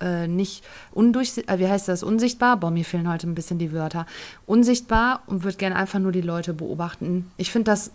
äh, 0.00 0.28
nicht 0.28 0.64
undurchsichtbar, 0.92 1.56
äh, 1.56 1.58
wie 1.58 1.68
heißt 1.68 1.88
das, 1.88 2.02
unsichtbar? 2.02 2.58
Boah, 2.58 2.70
mir 2.70 2.84
fehlen 2.84 3.10
heute 3.10 3.28
ein 3.28 3.34
bisschen 3.34 3.58
die 3.58 3.72
Wörter. 3.72 4.06
Unsichtbar 4.46 5.22
und 5.26 5.42
würde 5.42 5.56
gerne 5.56 5.76
einfach 5.76 5.98
nur 5.98 6.12
die 6.12 6.20
Leute 6.20 6.54
beobachten. 6.54 7.30
Ich 7.36 7.50
finde 7.50 7.70
das 7.70 7.90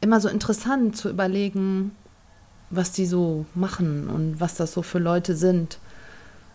immer 0.00 0.20
so 0.20 0.28
interessant 0.28 0.96
zu 0.96 1.08
überlegen, 1.08 1.92
was 2.70 2.92
die 2.92 3.06
so 3.06 3.46
machen 3.54 4.08
und 4.08 4.40
was 4.40 4.56
das 4.56 4.72
so 4.72 4.82
für 4.82 4.98
Leute 4.98 5.34
sind. 5.34 5.78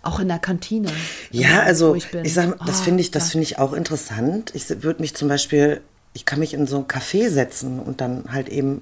Auch 0.04 0.20
in 0.20 0.28
der 0.28 0.38
Kantine. 0.40 0.90
Ja, 1.32 1.62
also 1.64 1.96
ich 1.96 2.14
ich, 2.14 2.34
sag, 2.34 2.60
das 2.66 2.82
Oh, 2.82 2.84
finde 2.84 3.02
ich, 3.02 3.10
das 3.12 3.32
finde 3.32 3.44
ich 3.44 3.58
auch 3.58 3.74
interessant. 3.74 4.52
Ich 4.54 4.70
würde 4.84 5.02
mich 5.02 5.16
zum 5.16 5.30
Beispiel, 5.30 5.82
ich 6.14 6.26
kann 6.26 6.40
mich 6.40 6.54
in 6.54 6.68
so 6.68 6.78
ein 6.78 6.86
Café 6.88 7.30
setzen 7.30 7.80
und 7.80 8.02
dann 8.02 8.26
halt 8.32 8.50
eben 8.50 8.82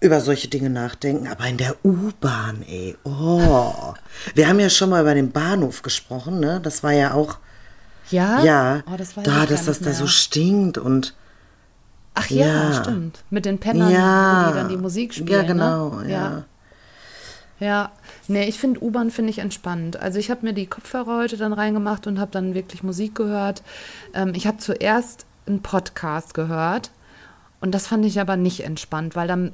über 0.00 0.20
solche 0.20 0.48
Dinge 0.48 0.68
nachdenken, 0.70 1.28
aber 1.28 1.46
in 1.46 1.58
der 1.58 1.76
U-Bahn, 1.84 2.64
ey, 2.68 2.96
oh. 3.04 3.94
Wir 4.34 4.48
haben 4.48 4.58
ja 4.58 4.68
schon 4.68 4.90
mal 4.90 5.02
über 5.02 5.14
den 5.14 5.30
Bahnhof 5.30 5.82
gesprochen, 5.82 6.40
ne? 6.40 6.58
Das 6.60 6.82
war 6.82 6.90
ja 6.92 7.14
auch, 7.14 7.36
Ja? 8.10 8.42
ja, 8.42 8.82
Oh, 8.92 8.96
das 8.96 9.16
weiß 9.16 9.22
da, 9.24 9.46
dass 9.46 9.66
das 9.66 9.76
nicht 9.78 9.82
da 9.82 9.90
mehr. 9.90 9.94
so 9.94 10.06
stinkt 10.08 10.78
und 10.78 11.14
Ach 12.14 12.28
ja, 12.28 12.46
Ja. 12.72 12.82
stimmt. 12.82 13.22
Mit 13.30 13.44
den 13.46 13.58
Pennern, 13.58 13.90
Ja. 13.92 14.48
die 14.50 14.54
dann 14.58 14.68
die 14.68 14.76
Musik 14.76 15.14
spielen. 15.14 15.28
Ja, 15.28 15.42
genau, 15.44 15.90
Ne? 16.00 16.10
ja. 16.10 16.18
Ja, 16.30 16.44
nee, 18.28 18.44
ich 18.48 18.58
finde 18.58 18.82
U-Bahn 18.82 19.10
finde 19.10 19.30
ich 19.30 19.38
entspannt. 19.38 19.96
Also 19.96 20.18
ich 20.18 20.30
habe 20.30 20.44
mir 20.44 20.52
die 20.52 20.66
Kopfhörer 20.66 21.18
heute 21.18 21.36
dann 21.36 21.52
reingemacht 21.52 22.06
und 22.06 22.18
habe 22.18 22.30
dann 22.30 22.54
wirklich 22.54 22.82
Musik 22.82 23.14
gehört. 23.14 23.62
Ähm, 24.14 24.32
ich 24.34 24.46
habe 24.46 24.58
zuerst 24.58 25.26
einen 25.46 25.62
Podcast 25.62 26.34
gehört 26.34 26.90
und 27.60 27.72
das 27.74 27.86
fand 27.86 28.04
ich 28.04 28.20
aber 28.20 28.36
nicht 28.36 28.64
entspannt, 28.64 29.14
weil 29.16 29.28
dann 29.28 29.52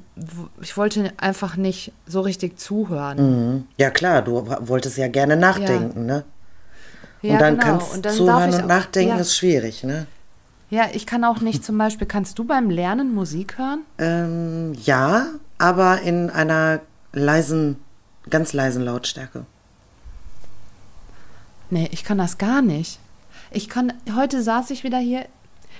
ich 0.61 0.75
wollte 0.77 1.11
einfach 1.17 1.55
nicht 1.57 1.91
so 2.07 2.21
richtig 2.21 2.59
zuhören. 2.59 3.17
Mhm. 3.55 3.63
Ja, 3.77 3.89
klar, 3.91 4.21
du 4.21 4.47
wolltest 4.61 4.97
ja 4.97 5.07
gerne 5.07 5.35
nachdenken, 5.35 6.05
ne? 6.05 6.23
Ja, 7.21 7.33
und 7.33 7.41
dann 7.41 7.53
genau. 7.57 7.65
kannst 7.65 7.93
Und 7.95 8.05
dann 8.05 8.13
zuhören 8.13 8.53
und 8.53 8.61
auch- 8.63 8.67
nachdenken 8.67 9.15
ja. 9.15 9.21
ist 9.21 9.35
schwierig, 9.35 9.83
ne? 9.83 10.07
Ja, 10.71 10.85
ich 10.93 11.05
kann 11.07 11.23
auch 11.23 11.41
nicht 11.41 11.65
zum 11.65 11.77
Beispiel, 11.79 12.05
kannst 12.07 12.37
du 12.37 12.43
beim 12.43 12.69
Lernen 12.69 13.13
Musik 13.13 13.57
hören? 13.57 13.81
Ähm, 13.97 14.73
ja, 14.83 15.25
aber 15.57 16.01
in 16.01 16.29
einer 16.29 16.79
leisen, 17.11 17.77
ganz 18.29 18.53
leisen 18.53 18.83
Lautstärke. 18.83 19.45
Nee, 21.69 21.89
ich 21.91 22.03
kann 22.03 22.17
das 22.17 22.37
gar 22.37 22.61
nicht. 22.61 22.99
Ich 23.51 23.69
kann, 23.69 23.93
heute 24.15 24.41
saß 24.41 24.69
ich 24.71 24.83
wieder 24.83 24.99
hier. 24.99 25.25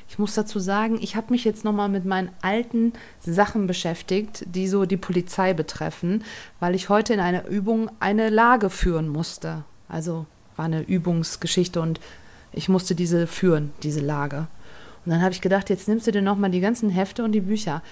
Ich 0.07 0.17
muss 0.17 0.33
dazu 0.33 0.59
sagen, 0.59 0.97
ich 1.01 1.15
habe 1.15 1.31
mich 1.31 1.43
jetzt 1.43 1.63
nochmal 1.63 1.89
mit 1.89 2.05
meinen 2.05 2.31
alten 2.41 2.93
Sachen 3.21 3.67
beschäftigt, 3.67 4.43
die 4.47 4.67
so 4.67 4.85
die 4.85 4.97
Polizei 4.97 5.53
betreffen, 5.53 6.23
weil 6.59 6.73
ich 6.73 6.89
heute 6.89 7.13
in 7.13 7.19
einer 7.19 7.47
Übung 7.47 7.91
eine 7.99 8.29
Lage 8.29 8.69
führen 8.69 9.07
musste. 9.07 9.63
Also 9.87 10.25
war 10.55 10.65
eine 10.65 10.81
Übungsgeschichte 10.81 11.79
und 11.79 11.99
ich 12.51 12.69
musste 12.69 12.95
diese 12.95 13.27
führen, 13.27 13.71
diese 13.83 13.99
Lage. 13.99 14.47
Und 15.05 15.11
dann 15.11 15.21
habe 15.21 15.33
ich 15.33 15.41
gedacht, 15.41 15.69
jetzt 15.69 15.87
nimmst 15.87 16.07
du 16.07 16.11
dir 16.11 16.21
nochmal 16.21 16.49
die 16.49 16.59
ganzen 16.59 16.89
Hefte 16.89 17.23
und 17.23 17.31
die 17.31 17.41
Bücher. 17.41 17.83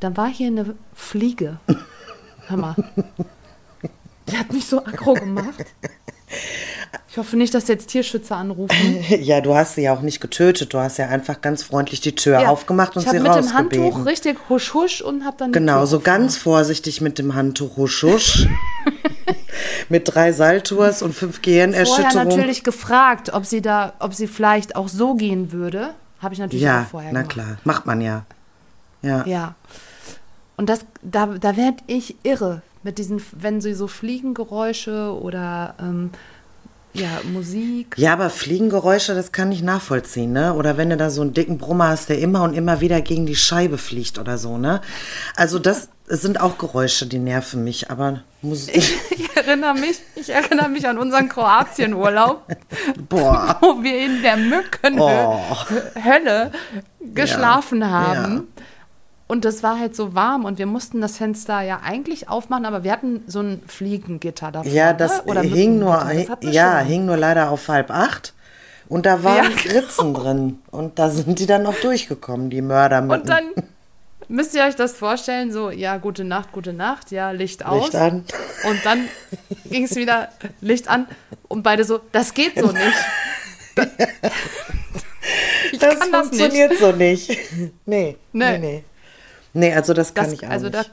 Dann 0.00 0.16
war 0.16 0.28
hier 0.28 0.48
eine 0.48 0.74
Fliege. 0.92 1.58
Hör 2.46 2.56
mal. 2.56 2.76
Die 4.30 4.36
hat 4.38 4.52
mich 4.52 4.66
so 4.66 4.78
aggro 4.84 5.14
gemacht. 5.14 5.64
Ich 7.10 7.18
hoffe 7.18 7.36
nicht, 7.36 7.54
dass 7.54 7.68
jetzt 7.68 7.88
Tierschützer 7.90 8.36
anrufen. 8.36 8.74
Ja, 9.20 9.40
du 9.40 9.54
hast 9.54 9.74
sie 9.76 9.82
ja 9.82 9.94
auch 9.94 10.00
nicht 10.00 10.20
getötet, 10.20 10.72
du 10.74 10.78
hast 10.78 10.96
ja 10.98 11.08
einfach 11.08 11.40
ganz 11.40 11.62
freundlich 11.62 12.00
die 12.00 12.14
Tür 12.14 12.40
Ja, 12.40 12.48
aufgemacht 12.48 12.96
und 12.96 13.02
ich 13.02 13.08
hab 13.08 13.14
sie 13.14 13.20
mit 13.20 13.34
dem 13.34 13.52
Handtuch 13.54 13.78
rausgebeten. 13.82 14.02
richtig 14.08 14.38
husch 14.48 14.74
husch 14.74 15.00
und 15.02 15.24
habe 15.24 15.36
dann 15.38 15.52
Genau, 15.52 15.78
Tür 15.80 15.86
so 15.86 15.96
aufgemacht. 15.98 16.18
ganz 16.20 16.36
vorsichtig 16.38 17.00
mit 17.00 17.18
dem 17.18 17.34
Handtuch 17.34 17.76
husch 17.76 18.02
husch. 18.02 18.48
mit 19.88 20.12
drei 20.12 20.32
Saltours 20.32 21.02
und 21.02 21.14
fünf 21.14 21.36
Vorher 21.36 21.66
Gehirnerschütterungen. 21.68 22.28
natürlich 22.28 22.64
gefragt, 22.64 23.32
ob 23.32 23.44
sie 23.46 23.60
da, 23.62 23.92
ob 24.00 24.14
sie 24.14 24.26
vielleicht 24.26 24.74
auch 24.76 24.88
so 24.88 25.14
gehen 25.14 25.52
würde. 25.52 25.90
Habe 26.20 26.34
ich 26.34 26.40
natürlich 26.40 26.62
Ja, 26.64 26.82
auch 26.82 26.86
vorher 26.86 27.12
na 27.12 27.20
gemacht. 27.20 27.32
klar, 27.32 27.56
macht 27.64 27.86
man 27.86 28.00
ja. 28.00 28.24
Ja. 29.02 29.24
Ja. 29.26 29.54
Und 30.56 30.68
das, 30.68 30.80
da, 31.02 31.26
da 31.26 31.56
werd 31.56 31.80
ich 31.86 32.16
irre 32.22 32.62
mit 32.84 32.98
diesen, 32.98 33.20
wenn 33.32 33.60
sie 33.60 33.74
so 33.74 33.88
Fliegengeräusche 33.88 35.18
oder 35.20 35.74
ähm, 35.80 36.10
ja, 36.92 37.08
Musik. 37.32 37.96
Ja, 37.98 38.12
aber 38.12 38.30
Fliegengeräusche, 38.30 39.16
das 39.16 39.32
kann 39.32 39.50
ich 39.50 39.62
nachvollziehen, 39.62 40.32
ne? 40.32 40.54
Oder 40.54 40.76
wenn 40.76 40.90
du 40.90 40.96
da 40.96 41.10
so 41.10 41.22
einen 41.22 41.32
dicken 41.32 41.58
Brummer 41.58 41.88
hast, 41.88 42.08
der 42.08 42.20
immer 42.20 42.42
und 42.44 42.54
immer 42.54 42.80
wieder 42.80 43.00
gegen 43.00 43.26
die 43.26 43.34
Scheibe 43.34 43.78
fliegt 43.78 44.16
oder 44.20 44.38
so, 44.38 44.58
ne? 44.58 44.80
Also 45.34 45.58
das 45.58 45.88
sind 46.06 46.40
auch 46.40 46.56
Geräusche, 46.56 47.06
die 47.06 47.18
nerven 47.18 47.64
mich, 47.64 47.90
aber 47.90 48.20
Musik. 48.42 48.76
Ich 49.10 49.36
erinnere 49.36 49.74
mich, 49.74 49.98
ich 50.14 50.30
erinnere 50.30 50.68
mich 50.68 50.86
an 50.86 50.98
unseren 50.98 51.28
Kroatienurlaub, 51.28 52.42
Boah. 53.08 53.58
wo 53.60 53.82
wir 53.82 53.98
in 53.98 54.22
der 54.22 54.36
Mückenhölle 54.36 56.52
Oh. 56.52 56.58
geschlafen 57.12 57.90
haben. 57.90 58.46
ja. 58.56 58.64
Und 59.34 59.44
das 59.44 59.64
war 59.64 59.80
halt 59.80 59.96
so 59.96 60.14
warm 60.14 60.44
und 60.44 60.58
wir 60.58 60.66
mussten 60.66 61.00
das 61.00 61.16
Fenster 61.16 61.60
ja 61.62 61.80
eigentlich 61.82 62.28
aufmachen, 62.28 62.64
aber 62.66 62.84
wir 62.84 62.92
hatten 62.92 63.24
so 63.26 63.40
ein 63.40 63.62
Fliegengitter 63.66 64.52
davor. 64.52 64.70
Ja, 64.70 64.92
das 64.92 65.26
ne? 65.26 65.40
Hing 65.40 65.80
nur, 65.80 65.96
das 66.40 66.54
ja, 66.54 66.78
schon. 66.78 66.86
hing 66.86 67.06
nur 67.06 67.16
leider 67.16 67.50
auf 67.50 67.66
halb 67.66 67.90
acht. 67.90 68.32
Und 68.88 69.06
da 69.06 69.24
waren 69.24 69.50
Ja, 69.50 69.50
genau. 69.64 69.74
Ritzen 69.80 70.14
drin. 70.14 70.58
Und 70.70 71.00
da 71.00 71.10
sind 71.10 71.40
die 71.40 71.46
dann 71.46 71.66
auch 71.66 71.74
durchgekommen, 71.74 72.48
die 72.48 72.62
Mörder 72.62 73.00
mit 73.00 73.22
Und 73.22 73.28
dann 73.28 73.50
müsst 74.28 74.54
ihr 74.54 74.62
euch 74.62 74.76
das 74.76 74.92
vorstellen, 74.92 75.50
so, 75.50 75.72
ja, 75.72 75.96
gute 75.96 76.22
Nacht, 76.22 76.52
gute 76.52 76.72
Nacht, 76.72 77.10
ja, 77.10 77.32
Licht 77.32 77.66
aus. 77.66 77.86
Licht 77.86 77.96
an. 77.96 78.24
Und 78.70 78.84
dann 78.84 79.08
ging 79.68 79.82
es 79.82 79.96
wieder 79.96 80.28
Licht 80.60 80.86
an 80.86 81.08
und 81.48 81.64
beide 81.64 81.82
so, 81.82 81.98
das 82.12 82.34
geht 82.34 82.56
so 82.56 82.70
nicht. 82.70 83.04
ich 85.72 85.78
Das 85.80 85.98
kann 85.98 86.12
das 86.12 86.30
nicht. 86.30 86.40
funktioniert 86.40 86.78
so 86.78 86.92
nicht. 86.92 87.36
Nee, 87.84 88.16
Nee. 88.32 88.58
nee, 88.58 88.58
nee. 88.58 88.84
Nee, 89.54 89.72
also 89.72 89.94
das 89.94 90.12
kann 90.14 90.24
Das, 90.26 90.34
ich 90.34 90.44
auch 90.46 90.50
also 90.50 90.66
nicht. 90.66 90.76
da, 90.76 90.84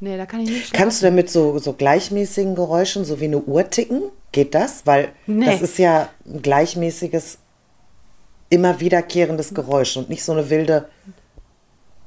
nee, 0.00 0.16
da 0.16 0.24
kann 0.26 0.40
ich 0.40 0.48
nicht 0.50 0.72
Kannst 0.72 1.02
du 1.02 1.06
denn 1.06 1.14
mit 1.14 1.28
so, 1.30 1.58
so 1.58 1.72
gleichmäßigen 1.74 2.54
Geräuschen, 2.54 3.04
so 3.04 3.20
wie 3.20 3.24
eine 3.26 3.38
Uhr 3.40 3.68
ticken? 3.68 4.02
Geht 4.32 4.54
das? 4.54 4.86
Weil 4.86 5.08
Nee. 5.26 5.46
das 5.46 5.60
ist 5.62 5.78
ja 5.78 6.08
ein 6.26 6.42
gleichmäßiges, 6.42 7.38
immer 8.50 8.80
wiederkehrendes 8.80 9.52
Geräusch 9.54 9.96
und 9.96 10.08
nicht 10.08 10.22
so 10.24 10.32
eine 10.32 10.48
wilde 10.50 10.88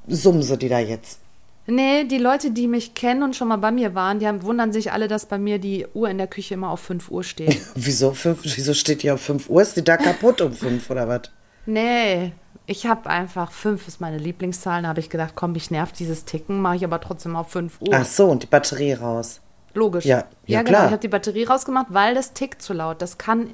Sumse, 0.07 0.57
die 0.57 0.69
da 0.69 0.79
jetzt. 0.79 1.19
Nee, 1.67 2.05
die 2.05 2.17
Leute, 2.17 2.49
die 2.49 2.67
mich 2.67 2.95
kennen 2.95 3.21
und 3.21 3.35
schon 3.35 3.47
mal 3.47 3.57
bei 3.57 3.69
mir 3.71 3.93
waren, 3.93 4.17
die 4.19 4.25
haben, 4.27 4.41
wundern 4.41 4.71
sich 4.73 4.91
alle, 4.91 5.07
dass 5.07 5.27
bei 5.27 5.37
mir 5.37 5.59
die 5.59 5.85
Uhr 5.93 6.09
in 6.09 6.17
der 6.17 6.25
Küche 6.25 6.55
immer 6.55 6.71
auf 6.71 6.79
5 6.79 7.11
Uhr 7.11 7.23
steht. 7.23 7.59
Wieso, 7.75 8.13
fünf, 8.13 8.39
wieso 8.43 8.73
steht 8.73 9.03
die 9.03 9.11
auf 9.11 9.21
5 9.21 9.49
Uhr? 9.49 9.61
Ist 9.61 9.77
die 9.77 9.83
da 9.83 9.97
kaputt 9.97 10.41
um 10.41 10.51
5 10.53 10.89
oder 10.89 11.07
was? 11.07 11.21
nee, 11.67 12.31
ich 12.69 12.85
habe 12.85 13.09
einfach 13.09 13.51
5 13.51 13.87
ist 13.87 13.99
meine 13.99 14.19
Lieblingszahl. 14.19 14.83
Da 14.83 14.89
habe 14.89 14.99
ich 14.99 15.09
gedacht, 15.09 15.33
komm, 15.35 15.55
ich 15.55 15.71
nerv 15.71 15.91
dieses 15.91 16.25
Ticken, 16.25 16.61
mache 16.61 16.75
ich 16.75 16.83
aber 16.85 17.01
trotzdem 17.01 17.35
auf 17.35 17.49
5 17.49 17.81
Uhr. 17.81 17.89
Ach 17.93 18.05
so, 18.05 18.27
und 18.27 18.43
die 18.43 18.47
Batterie 18.47 18.93
raus. 18.93 19.41
Logisch. 19.73 20.05
Ja, 20.05 20.25
ja, 20.45 20.59
genau. 20.59 20.69
klar. 20.69 20.85
Ich 20.85 20.91
habe 20.91 21.01
die 21.01 21.07
Batterie 21.07 21.45
rausgemacht, 21.45 21.87
weil 21.89 22.13
das 22.13 22.33
tickt 22.33 22.61
zu 22.61 22.73
laut. 22.73 23.01
Das 23.01 23.17
kann 23.17 23.49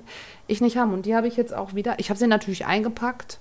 ich 0.48 0.60
nicht 0.60 0.76
haben. 0.76 0.94
Und 0.94 1.06
die 1.06 1.16
habe 1.16 1.28
ich 1.28 1.38
jetzt 1.38 1.54
auch 1.54 1.76
wieder. 1.76 1.96
Ich 1.98 2.10
habe 2.10 2.20
sie 2.20 2.28
natürlich 2.28 2.66
eingepackt, 2.66 3.40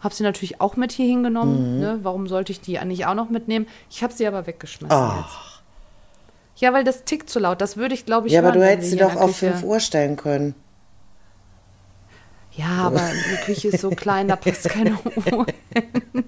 habe 0.00 0.14
sie 0.14 0.24
natürlich 0.24 0.60
auch 0.60 0.76
mit 0.76 0.92
hier 0.92 1.06
Mhm. 1.06 1.10
hingenommen. 1.10 1.80
Ne? 1.80 1.98
Warum 2.02 2.26
sollte 2.28 2.52
ich 2.52 2.60
die 2.60 2.78
nicht 2.84 3.06
auch 3.06 3.14
noch 3.14 3.30
mitnehmen? 3.30 3.66
Ich 3.90 4.02
habe 4.02 4.12
sie 4.12 4.26
aber 4.26 4.46
weggeschmissen 4.46 4.94
Ach. 4.94 5.24
jetzt. 5.24 6.62
Ja, 6.62 6.72
weil 6.74 6.84
das 6.84 7.04
tickt 7.04 7.30
zu 7.30 7.40
laut. 7.40 7.60
Das 7.62 7.76
würde 7.78 7.94
ich, 7.94 8.04
glaube 8.04 8.26
ich, 8.26 8.34
Ja, 8.34 8.40
aber 8.40 8.52
du 8.52 8.62
hättest 8.64 8.90
sie 8.90 8.96
doch 8.96 9.16
auf 9.16 9.36
5 9.36 9.62
Uhr 9.64 9.80
stellen 9.80 10.16
können. 10.16 10.54
Ja, 12.56 12.86
aber 12.86 13.10
die 13.12 13.44
Küche 13.44 13.68
ist 13.68 13.80
so 13.80 13.90
klein, 13.96 14.28
da 14.28 14.36
passt 14.36 14.68
keine 14.68 14.92
Uhr 15.32 15.46
hin. 15.74 16.24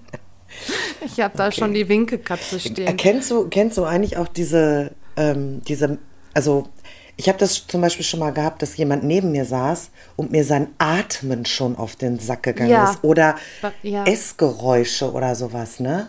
Ich 1.05 1.21
habe 1.21 1.37
da 1.37 1.53
schon 1.53 1.75
die 1.75 1.89
Winkekatze 1.89 2.59
stehen. 2.59 2.97
Kennst 2.97 3.31
du, 3.31 3.49
kennst 3.49 3.79
du 3.79 3.85
eigentlich 3.85 4.17
auch 4.17 4.29
diese, 4.29 4.93
ähm, 5.17 5.63
diese, 5.69 5.99
also 6.35 6.69
ich 7.17 7.29
habe 7.29 7.39
das 7.39 7.67
zum 7.67 7.81
Beispiel 7.81 8.05
schon 8.05 8.21
mal 8.21 8.33
gehabt, 8.33 8.61
dass 8.63 8.77
jemand 8.77 9.05
neben 9.05 9.33
mir 9.33 9.45
saß 9.45 9.91
und 10.17 10.33
mir 10.33 10.45
sein 10.45 10.69
Atmen 10.79 11.47
schon 11.47 11.77
auf 11.77 11.97
den 11.97 12.19
Sack 12.19 12.43
gegangen 12.43 12.71
Ja. 12.71 12.91
ist. 12.91 13.03
Oder 13.05 13.37
ja. 13.83 14.05
Essgeräusche 14.05 15.13
oder 15.13 15.35
sowas, 15.35 15.81
ne? 15.81 16.09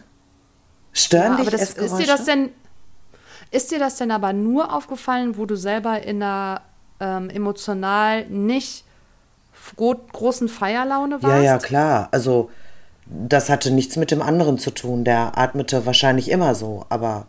Stören 0.94 1.34
Ja, 1.34 1.44
dich 1.44 1.50
das, 1.52 1.62
ist 1.62 1.70
Essgeräusche? 1.78 2.04
dir 2.04 2.08
das 2.08 2.26
denn 2.26 2.50
ist 3.52 3.72
dir 3.72 3.80
das 3.80 3.96
denn 3.96 4.12
aber 4.12 4.34
nur 4.34 4.74
aufgefallen, 4.74 5.38
wo 5.38 5.46
du 5.46 5.56
selber 5.56 6.02
in 6.04 6.22
einer 6.22 6.62
ähm, 7.00 7.30
emotional 7.30 8.26
nicht 8.28 8.84
großen 9.76 10.48
Feierlaune 10.50 11.22
warst? 11.24 11.36
ja, 11.36 11.42
ja, 11.42 11.58
klar. 11.58 12.10
Also 12.12 12.50
das 13.06 13.50
hatte 13.50 13.72
nichts 13.72 13.96
mit 13.96 14.12
dem 14.12 14.22
anderen 14.22 14.58
zu 14.58 14.72
tun. 14.72 15.04
Der 15.04 15.38
atmete 15.38 15.86
wahrscheinlich 15.86 16.30
immer 16.30 16.56
so, 16.56 16.86
aber 16.90 17.28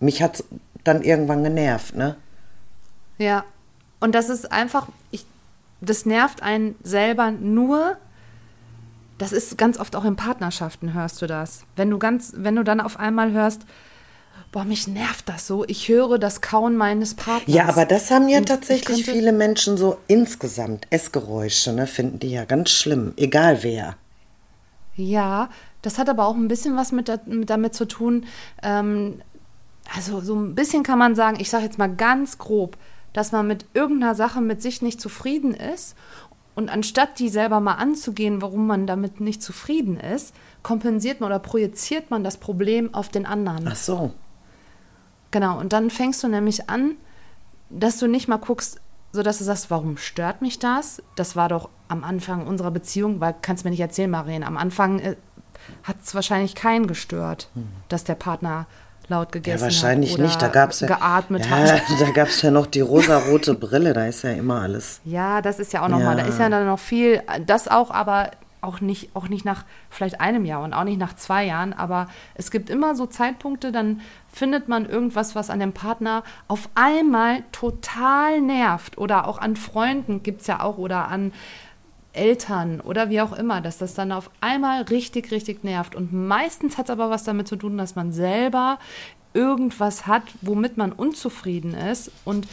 mich 0.00 0.22
hat's 0.22 0.44
dann 0.84 1.02
irgendwann 1.02 1.42
genervt, 1.42 1.96
ne? 1.96 2.16
Ja. 3.18 3.44
Und 4.00 4.14
das 4.14 4.28
ist 4.28 4.52
einfach, 4.52 4.86
ich, 5.10 5.26
das 5.80 6.06
nervt 6.06 6.42
einen 6.42 6.76
selber 6.82 7.32
nur. 7.32 7.96
Das 9.18 9.32
ist 9.32 9.58
ganz 9.58 9.78
oft 9.78 9.96
auch 9.96 10.04
in 10.04 10.14
Partnerschaften 10.14 10.94
hörst 10.94 11.20
du 11.20 11.26
das. 11.26 11.64
Wenn 11.74 11.90
du 11.90 11.98
ganz, 11.98 12.32
wenn 12.36 12.54
du 12.54 12.62
dann 12.62 12.80
auf 12.80 12.98
einmal 12.98 13.32
hörst, 13.32 13.62
boah, 14.58 14.64
mich 14.64 14.88
nervt 14.88 15.28
das 15.28 15.46
so. 15.46 15.64
Ich 15.68 15.88
höre 15.88 16.18
das 16.18 16.40
Kauen 16.40 16.76
meines 16.76 17.14
Partners. 17.14 17.54
Ja, 17.54 17.68
aber 17.68 17.84
das 17.84 18.10
haben 18.10 18.28
ja 18.28 18.40
tatsächlich 18.40 19.04
viele 19.04 19.30
Menschen 19.30 19.76
so 19.76 19.98
insgesamt. 20.08 20.88
Essgeräusche, 20.90 21.72
ne, 21.72 21.86
finden 21.86 22.18
die 22.18 22.32
ja 22.32 22.44
ganz 22.44 22.70
schlimm, 22.70 23.12
egal 23.16 23.62
wer. 23.62 23.94
Ja, 24.96 25.48
das 25.82 25.96
hat 25.96 26.08
aber 26.08 26.26
auch 26.26 26.34
ein 26.34 26.48
bisschen 26.48 26.74
was 26.74 26.90
mit, 26.90 27.08
mit 27.26 27.48
damit 27.48 27.74
zu 27.74 27.84
tun. 27.84 28.26
Ähm, 28.60 29.22
also 29.94 30.20
so 30.20 30.34
ein 30.34 30.56
bisschen 30.56 30.82
kann 30.82 30.98
man 30.98 31.14
sagen, 31.14 31.38
ich 31.38 31.50
sage 31.50 31.62
jetzt 31.62 31.78
mal 31.78 31.94
ganz 31.94 32.38
grob, 32.38 32.76
dass 33.12 33.30
man 33.30 33.46
mit 33.46 33.64
irgendeiner 33.74 34.16
Sache 34.16 34.40
mit 34.40 34.60
sich 34.60 34.82
nicht 34.82 35.00
zufrieden 35.00 35.54
ist 35.54 35.94
und 36.56 36.68
anstatt 36.68 37.20
die 37.20 37.28
selber 37.28 37.60
mal 37.60 37.74
anzugehen, 37.74 38.42
warum 38.42 38.66
man 38.66 38.88
damit 38.88 39.20
nicht 39.20 39.40
zufrieden 39.40 40.00
ist, 40.00 40.34
kompensiert 40.64 41.20
man 41.20 41.30
oder 41.30 41.38
projiziert 41.38 42.10
man 42.10 42.24
das 42.24 42.38
Problem 42.38 42.92
auf 42.92 43.08
den 43.08 43.24
anderen. 43.24 43.68
Ach 43.68 43.76
so. 43.76 44.10
Genau, 45.30 45.58
und 45.58 45.72
dann 45.72 45.90
fängst 45.90 46.22
du 46.22 46.28
nämlich 46.28 46.68
an, 46.70 46.92
dass 47.70 47.98
du 47.98 48.06
nicht 48.06 48.28
mal 48.28 48.38
guckst, 48.38 48.80
so 49.12 49.22
dass 49.22 49.38
du 49.38 49.44
sagst, 49.44 49.70
warum 49.70 49.96
stört 49.96 50.42
mich 50.42 50.58
das? 50.58 51.02
Das 51.16 51.36
war 51.36 51.48
doch 51.48 51.68
am 51.88 52.04
Anfang 52.04 52.46
unserer 52.46 52.70
Beziehung, 52.70 53.20
weil 53.20 53.34
kannst 53.40 53.64
mir 53.64 53.70
nicht 53.70 53.80
erzählen, 53.80 54.10
Marien, 54.10 54.42
am 54.42 54.56
Anfang 54.56 54.98
äh, 55.00 55.16
hat 55.84 55.96
es 56.02 56.14
wahrscheinlich 56.14 56.54
keinen 56.54 56.86
gestört, 56.86 57.48
dass 57.88 58.04
der 58.04 58.14
Partner 58.14 58.66
laut 59.08 59.32
gegessen 59.32 59.58
Ja, 59.58 59.64
wahrscheinlich 59.64 60.12
hat 60.12 60.18
oder 60.18 60.26
nicht. 60.28 60.42
Da 60.42 60.48
gab 60.48 60.70
es 60.70 60.80
ja, 60.80 60.86
geatmet 60.88 61.46
ja, 61.46 61.50
hat. 61.50 61.82
da 62.00 62.10
gab 62.10 62.28
es 62.28 62.42
ja 62.42 62.50
noch 62.50 62.66
die 62.66 62.80
rosarote 62.80 63.54
Brille. 63.54 63.92
Da 63.94 64.06
ist 64.06 64.22
ja 64.22 64.30
immer 64.32 64.60
alles. 64.60 65.00
Ja, 65.04 65.40
das 65.42 65.58
ist 65.58 65.72
ja 65.72 65.82
auch 65.82 65.88
nochmal, 65.88 66.18
Ja. 66.18 66.24
da 66.24 66.28
ist 66.28 66.38
ja 66.38 66.48
dann 66.48 66.66
noch 66.66 66.78
viel, 66.78 67.22
das 67.46 67.68
auch, 67.68 67.90
aber 67.90 68.30
auch 68.60 68.80
nicht, 68.80 69.14
auch 69.14 69.28
nicht 69.28 69.44
nach 69.44 69.64
vielleicht 69.90 70.20
einem 70.20 70.44
Jahr 70.44 70.62
und 70.62 70.74
auch 70.74 70.84
nicht 70.84 70.98
nach 70.98 71.14
zwei 71.14 71.44
Jahren, 71.44 71.72
aber 71.72 72.08
es 72.34 72.50
gibt 72.50 72.70
immer 72.70 72.94
so 72.94 73.06
Zeitpunkte, 73.06 73.72
dann 73.72 74.00
findet 74.30 74.68
man 74.68 74.86
irgendwas, 74.86 75.34
was 75.34 75.50
an 75.50 75.60
dem 75.60 75.72
Partner 75.72 76.22
auf 76.48 76.68
einmal 76.74 77.42
total 77.52 78.40
nervt 78.40 78.98
oder 78.98 79.26
auch 79.26 79.38
an 79.38 79.56
Freunden 79.56 80.22
gibt 80.22 80.42
es 80.42 80.46
ja 80.46 80.60
auch 80.60 80.78
oder 80.78 81.08
an 81.08 81.32
Eltern 82.12 82.80
oder 82.80 83.10
wie 83.10 83.20
auch 83.20 83.32
immer, 83.32 83.60
dass 83.60 83.78
das 83.78 83.94
dann 83.94 84.12
auf 84.12 84.30
einmal 84.40 84.82
richtig, 84.82 85.30
richtig 85.30 85.62
nervt. 85.62 85.94
Und 85.94 86.12
meistens 86.12 86.76
hat 86.76 86.86
es 86.86 86.90
aber 86.90 87.10
was 87.10 87.24
damit 87.24 87.48
zu 87.48 87.56
tun, 87.56 87.78
dass 87.78 87.94
man 87.94 88.12
selber 88.12 88.78
irgendwas 89.34 90.06
hat, 90.06 90.22
womit 90.40 90.76
man 90.76 90.92
unzufrieden 90.92 91.74
ist. 91.74 92.10
Und 92.24 92.48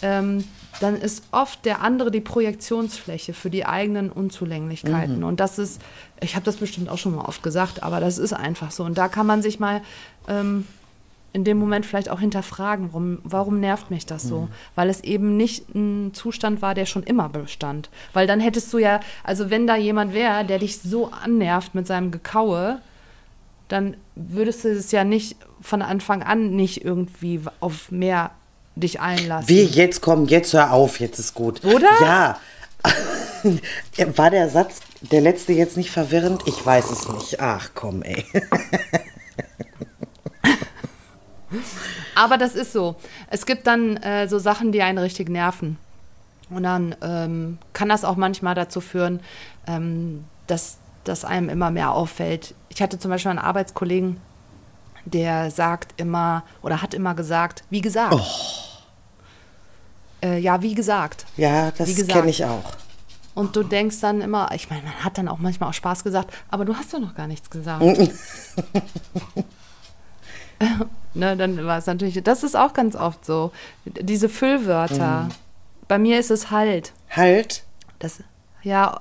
ähm, 0.00 0.44
dann 0.80 0.96
ist 0.96 1.24
oft 1.30 1.64
der 1.64 1.82
andere 1.82 2.10
die 2.10 2.20
Projektionsfläche 2.20 3.34
für 3.34 3.50
die 3.50 3.66
eigenen 3.66 4.10
Unzulänglichkeiten. 4.10 5.22
Und 5.24 5.40
das 5.40 5.58
ist, 5.58 5.80
ich 6.20 6.34
habe 6.34 6.44
das 6.44 6.56
bestimmt 6.56 6.88
auch 6.88 6.98
schon 6.98 7.14
mal 7.14 7.24
oft 7.24 7.42
gesagt, 7.42 7.82
aber 7.82 8.00
das 8.00 8.18
ist 8.18 8.32
einfach 8.32 8.70
so. 8.70 8.84
Und 8.84 8.98
da 8.98 9.08
kann 9.08 9.26
man 9.26 9.42
sich 9.42 9.60
mal 9.60 9.82
ähm, 10.28 10.66
in 11.32 11.44
dem 11.44 11.58
Moment 11.58 11.86
vielleicht 11.86 12.10
auch 12.10 12.20
hinterfragen, 12.20 12.90
warum, 12.92 13.18
warum 13.24 13.60
nervt 13.60 13.90
mich 13.90 14.04
das 14.04 14.22
so? 14.22 14.48
Weil 14.74 14.90
es 14.90 15.02
eben 15.02 15.36
nicht 15.36 15.74
ein 15.74 16.12
Zustand 16.12 16.60
war, 16.60 16.74
der 16.74 16.84
schon 16.84 17.02
immer 17.02 17.28
bestand. 17.28 17.88
Weil 18.12 18.26
dann 18.26 18.38
hättest 18.40 18.72
du 18.72 18.78
ja, 18.78 19.00
also 19.24 19.50
wenn 19.50 19.66
da 19.66 19.76
jemand 19.76 20.12
wäre, 20.12 20.44
der 20.44 20.58
dich 20.58 20.78
so 20.80 21.10
annervt 21.10 21.74
mit 21.74 21.86
seinem 21.86 22.10
Gekaue, 22.10 22.80
dann 23.68 23.96
würdest 24.14 24.64
du 24.64 24.68
es 24.68 24.92
ja 24.92 25.04
nicht 25.04 25.36
von 25.62 25.80
Anfang 25.80 26.22
an 26.22 26.50
nicht 26.50 26.84
irgendwie 26.84 27.40
auf 27.60 27.90
mehr 27.90 28.32
dich 28.74 29.00
einlassen. 29.00 29.48
Wie, 29.48 29.64
jetzt 29.64 30.00
komm, 30.00 30.26
jetzt 30.26 30.52
hör 30.52 30.72
auf, 30.72 31.00
jetzt 31.00 31.18
ist 31.18 31.34
gut. 31.34 31.64
Oder? 31.64 31.90
Ja. 32.00 32.38
War 34.16 34.30
der 34.30 34.48
Satz, 34.48 34.80
der 35.00 35.20
letzte 35.20 35.52
jetzt 35.52 35.76
nicht 35.76 35.90
verwirrend? 35.90 36.42
Ich 36.46 36.64
weiß 36.64 36.90
es 36.90 37.08
nicht. 37.08 37.40
Ach 37.40 37.70
komm, 37.74 38.02
ey. 38.02 38.24
Aber 42.14 42.38
das 42.38 42.54
ist 42.54 42.72
so. 42.72 42.96
Es 43.28 43.46
gibt 43.46 43.66
dann 43.66 43.96
äh, 43.98 44.28
so 44.28 44.38
Sachen, 44.38 44.72
die 44.72 44.82
einen 44.82 44.98
richtig 44.98 45.28
nerven. 45.28 45.78
Und 46.50 46.64
dann 46.64 46.94
ähm, 47.02 47.58
kann 47.72 47.88
das 47.88 48.04
auch 48.04 48.16
manchmal 48.16 48.54
dazu 48.54 48.80
führen, 48.80 49.20
ähm, 49.66 50.24
dass, 50.46 50.78
dass 51.04 51.24
einem 51.24 51.48
immer 51.48 51.70
mehr 51.70 51.92
auffällt. 51.92 52.54
Ich 52.68 52.82
hatte 52.82 52.98
zum 52.98 53.10
Beispiel 53.10 53.30
einen 53.30 53.38
Arbeitskollegen, 53.38 54.18
der 55.04 55.50
sagt 55.50 56.00
immer 56.00 56.44
oder 56.62 56.82
hat 56.82 56.94
immer 56.94 57.14
gesagt, 57.14 57.64
wie 57.70 57.80
gesagt. 57.80 58.16
Äh, 60.22 60.38
ja, 60.38 60.62
wie 60.62 60.74
gesagt. 60.74 61.26
Ja, 61.36 61.72
das 61.72 62.06
kenne 62.06 62.30
ich 62.30 62.44
auch. 62.44 62.72
Und 63.34 63.56
du 63.56 63.62
denkst 63.62 64.00
dann 64.00 64.20
immer, 64.20 64.50
ich 64.54 64.68
meine, 64.68 64.82
man 64.82 65.04
hat 65.04 65.16
dann 65.18 65.26
auch 65.28 65.38
manchmal 65.38 65.70
auch 65.70 65.74
Spaß 65.74 66.04
gesagt, 66.04 66.32
aber 66.50 66.64
du 66.64 66.76
hast 66.76 66.92
doch 66.92 67.00
noch 67.00 67.14
gar 67.14 67.26
nichts 67.26 67.48
gesagt. 67.48 67.82
ne, 71.14 71.36
dann 71.36 71.64
war 71.64 71.78
es 71.78 71.86
natürlich, 71.86 72.22
das 72.22 72.42
ist 72.42 72.54
auch 72.54 72.74
ganz 72.74 72.94
oft 72.94 73.24
so. 73.24 73.52
Diese 73.84 74.28
Füllwörter. 74.28 75.30
Bei 75.88 75.98
mir 75.98 76.20
ist 76.20 76.30
es 76.30 76.50
halt. 76.50 76.92
Halt. 77.10 77.64
Das, 77.98 78.20
ja, 78.62 79.00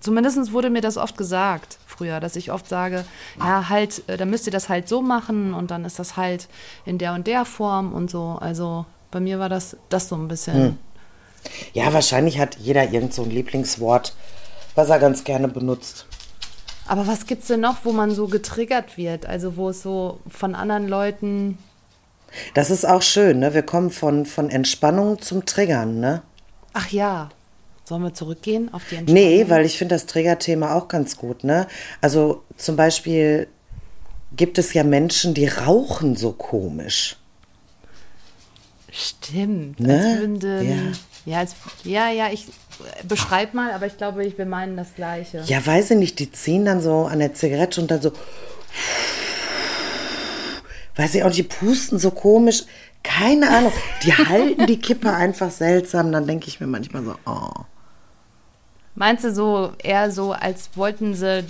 zumindest 0.00 0.52
wurde 0.52 0.70
mir 0.70 0.82
das 0.82 0.96
oft 0.98 1.16
gesagt 1.16 1.78
früher, 1.96 2.20
dass 2.20 2.36
ich 2.36 2.50
oft 2.52 2.68
sage, 2.68 3.04
ja, 3.38 3.68
halt, 3.68 4.02
äh, 4.08 4.16
dann 4.16 4.30
müsst 4.30 4.46
ihr 4.46 4.52
das 4.52 4.68
halt 4.68 4.88
so 4.88 5.02
machen 5.02 5.54
und 5.54 5.70
dann 5.70 5.84
ist 5.84 5.98
das 5.98 6.16
halt 6.16 6.48
in 6.84 6.98
der 6.98 7.14
und 7.14 7.26
der 7.26 7.44
Form 7.44 7.92
und 7.92 8.10
so. 8.10 8.38
Also 8.40 8.86
bei 9.10 9.20
mir 9.20 9.38
war 9.38 9.48
das, 9.48 9.76
das 9.88 10.08
so 10.08 10.16
ein 10.16 10.28
bisschen. 10.28 10.78
Ja, 11.72 11.92
wahrscheinlich 11.92 12.38
hat 12.38 12.56
jeder 12.56 12.90
irgend 12.90 13.12
so 13.14 13.22
ein 13.22 13.30
Lieblingswort, 13.30 14.14
was 14.74 14.88
er 14.88 14.98
ganz 14.98 15.24
gerne 15.24 15.48
benutzt. 15.48 16.06
Aber 16.86 17.06
was 17.06 17.26
gibt's 17.26 17.46
denn 17.46 17.60
noch, 17.60 17.84
wo 17.84 17.92
man 17.92 18.10
so 18.10 18.26
getriggert 18.28 18.96
wird? 18.96 19.26
Also 19.26 19.56
wo 19.56 19.70
es 19.70 19.82
so 19.82 20.20
von 20.28 20.54
anderen 20.54 20.88
Leuten. 20.88 21.58
Das 22.54 22.70
ist 22.70 22.84
auch 22.84 23.02
schön, 23.02 23.38
ne? 23.38 23.54
Wir 23.54 23.62
kommen 23.62 23.90
von, 23.90 24.26
von 24.26 24.50
Entspannung 24.50 25.20
zum 25.20 25.46
Triggern, 25.46 26.00
ne? 26.00 26.22
Ach 26.72 26.88
ja. 26.90 27.30
Sollen 27.84 28.02
wir 28.02 28.14
zurückgehen 28.14 28.72
auf 28.72 28.82
die 28.90 28.96
Entspannung? 28.96 29.22
Nee, 29.22 29.44
weil 29.48 29.66
ich 29.66 29.76
finde 29.76 29.94
das 29.94 30.06
Triggerthema 30.06 30.74
auch 30.74 30.88
ganz 30.88 31.18
gut, 31.18 31.44
ne? 31.44 31.66
Also 32.00 32.42
zum 32.56 32.76
Beispiel 32.76 33.46
gibt 34.34 34.58
es 34.58 34.72
ja 34.72 34.84
Menschen, 34.84 35.34
die 35.34 35.46
rauchen 35.46 36.16
so 36.16 36.32
komisch. 36.32 37.16
Stimmt. 38.90 39.80
Ne? 39.80 40.18
Würden, 40.18 40.96
Ja. 41.26 41.32
ja. 41.32 41.38
als, 41.40 41.54
ja, 41.82 42.10
ja, 42.10 42.30
ich 42.32 42.46
äh, 42.46 43.04
beschreib 43.06 43.52
mal, 43.52 43.72
aber 43.72 43.86
ich 43.86 43.98
glaube, 43.98 44.24
ich, 44.24 44.38
wir 44.38 44.46
meinen 44.46 44.76
das 44.76 44.94
Gleiche. 44.94 45.42
Ja, 45.46 45.64
weiß 45.64 45.90
ich 45.90 45.98
nicht, 45.98 46.18
die 46.20 46.30
ziehen 46.32 46.64
dann 46.64 46.80
so 46.80 47.04
an 47.04 47.18
der 47.18 47.34
Zigarette 47.34 47.80
und 47.80 47.90
dann 47.90 48.00
so. 48.00 48.12
Weiß 50.96 51.14
ich 51.16 51.24
auch, 51.24 51.30
die 51.30 51.42
pusten 51.42 51.98
so 51.98 52.12
komisch. 52.12 52.64
Keine 53.02 53.50
Ahnung. 53.50 53.72
Die 54.04 54.12
halten 54.12 54.66
die 54.66 54.78
Kippe 54.78 55.12
einfach 55.14 55.50
seltsam. 55.50 56.12
Dann 56.12 56.26
denke 56.26 56.46
ich 56.48 56.60
mir 56.60 56.68
manchmal 56.68 57.04
so, 57.04 57.14
oh. 57.26 57.50
Meinst 58.94 59.24
du 59.24 59.32
so 59.34 59.72
eher 59.82 60.10
so, 60.10 60.32
als 60.32 60.70
wollten 60.76 61.14
sie 61.14 61.44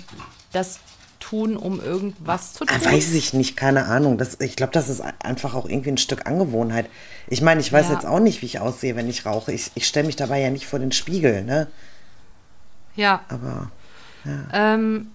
das 0.51 0.79
tun, 1.19 1.57
um 1.57 1.79
irgendwas 1.79 2.53
zu 2.53 2.65
tun? 2.65 2.75
Ah, 2.81 2.85
weiß 2.91 3.13
ich 3.13 3.33
nicht, 3.33 3.55
keine 3.55 3.85
Ahnung. 3.85 4.17
Das, 4.17 4.39
ich 4.41 4.55
glaube, 4.55 4.73
das 4.73 4.89
ist 4.89 5.01
einfach 5.19 5.53
auch 5.53 5.67
irgendwie 5.67 5.89
ein 5.91 5.97
Stück 5.97 6.25
Angewohnheit. 6.27 6.87
Ich 7.27 7.41
meine, 7.41 7.61
ich 7.61 7.71
weiß 7.71 7.87
Ja. 7.87 7.93
jetzt 7.93 8.05
auch 8.05 8.19
nicht, 8.19 8.41
wie 8.41 8.45
ich 8.47 8.59
aussehe, 8.59 8.95
wenn 8.95 9.09
ich 9.09 9.25
rauche. 9.25 9.51
Ich, 9.51 9.71
ich 9.75 9.87
stelle 9.87 10.05
mich 10.07 10.15
dabei 10.15 10.39
ja 10.41 10.49
nicht 10.49 10.65
vor 10.67 10.79
den 10.79 10.91
Spiegel, 10.91 11.43
ne? 11.43 11.67
Ja. 12.95 13.21
Aber 13.29 13.69
Ähm, 14.53 15.11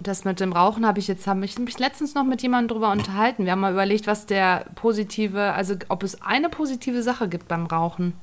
das 0.00 0.24
mit 0.24 0.40
dem 0.40 0.52
Rauchen 0.52 0.86
habe 0.86 0.98
ich 0.98 1.06
jetzt, 1.08 1.26
habe 1.26 1.44
ich 1.44 1.58
mich 1.58 1.78
letztens 1.78 2.14
noch 2.14 2.24
mit 2.24 2.42
jemandem 2.42 2.74
drüber 2.76 2.90
unterhalten. 2.92 3.44
Wir 3.44 3.52
haben 3.52 3.60
mal 3.60 3.72
überlegt, 3.72 4.06
was 4.06 4.26
der 4.26 4.66
positive, 4.74 5.52
also 5.52 5.74
ob 5.88 6.02
es 6.02 6.22
eine 6.22 6.48
positive 6.48 7.02
Sache 7.02 7.28
gibt 7.28 7.48
beim 7.48 7.66
Rauchen. 7.66 8.14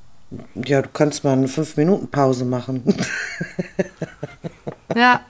Ja, 0.54 0.82
du 0.82 0.88
kannst 0.92 1.22
mal 1.24 1.32
eine 1.34 1.46
5-Minuten-Pause 1.46 2.44
machen. 2.44 2.82
Ja, 4.94 5.20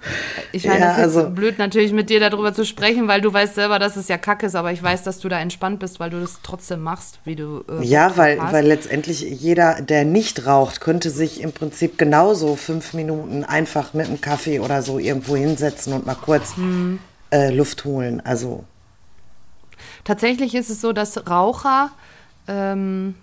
ich 0.52 0.64
meine, 0.66 0.80
Ja, 0.80 0.87
das 0.90 0.98
ist 0.98 1.16
also- 1.16 1.30
blöd 1.30 1.59
natürlich 1.59 1.92
mit 1.92 2.09
dir 2.11 2.20
darüber 2.20 2.54
zu 2.54 2.64
sprechen, 2.64 3.09
weil 3.09 3.20
du 3.20 3.32
weißt 3.32 3.54
selber, 3.56 3.78
dass 3.80 3.96
es 3.96 4.06
ja 4.06 4.16
kacke 4.16 4.46
ist, 4.46 4.54
aber 4.54 4.70
ich 4.70 4.80
weiß, 4.82 5.02
dass 5.02 5.18
du 5.18 5.28
da 5.28 5.40
entspannt 5.40 5.80
bist, 5.80 5.98
weil 5.98 6.11
du 6.11 6.20
das 6.20 6.38
trotzdem 6.42 6.82
machst, 6.82 7.18
wie 7.24 7.35
du. 7.35 7.64
Äh, 7.68 7.82
Ja, 7.85 8.16
weil, 8.16 8.40
hast. 8.40 8.52
weil 8.52 8.64
letztendlich 8.66 9.22
jeder, 9.22 9.80
der 9.80 10.04
nicht 10.04 10.46
raucht, 10.46 10.80
könnte 10.80 11.11
sich 11.11 11.40
im 11.40 11.52
Prinzip 11.52 11.98
genauso 11.98 12.54
fünf 12.54 12.92
Minuten 12.94 13.42
einfach 13.44 13.92
mit 13.92 14.06
einem 14.06 14.20
Kaffee 14.20 14.61
oder 14.61 14.82
so 14.82 14.98
irgendwo 15.00 15.35
hinsetzen 15.37 15.94
und 15.94 16.06
mal 16.06 16.14
kurz 16.16 16.52
äh, 17.32 17.50
Luft 17.52 17.85
holen. 17.85 18.20
Also, 18.24 18.62
Tatsächlich 20.04 20.54
ist 20.54 20.70
es 20.70 20.80
so, 20.80 20.92
dass 20.92 21.28
Raucher 21.28 21.90
ähm, 22.46 23.14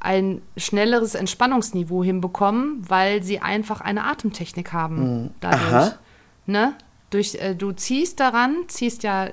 ein 0.00 0.40
schnelleres 0.56 1.14
Entspannungsniveau 1.14 2.02
hinbekommen, 2.02 2.82
weil 2.88 3.22
sie 3.22 3.40
einfach 3.40 3.80
eine 3.80 4.04
Atemtechnik 4.04 4.72
haben. 4.72 5.34
Dadurch. 5.40 5.72
Aha. 5.72 5.94
Ne? 6.46 6.74
Durch, 7.10 7.34
äh, 7.36 7.54
du 7.54 7.72
ziehst 7.72 8.18
daran, 8.18 8.56
ziehst 8.68 9.02
ja, 9.02 9.28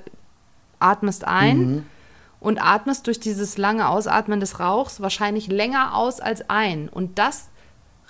atmest 0.78 1.26
ein 1.26 1.86
und 2.40 2.62
atmest 2.62 3.06
durch 3.06 3.18
dieses 3.18 3.58
lange 3.58 3.88
Ausatmen 3.88 4.40
des 4.40 4.60
Rauchs 4.60 5.00
wahrscheinlich 5.00 5.48
länger 5.48 5.96
aus 5.96 6.20
als 6.20 6.48
ein. 6.48 6.88
Und 6.88 7.18
das 7.18 7.48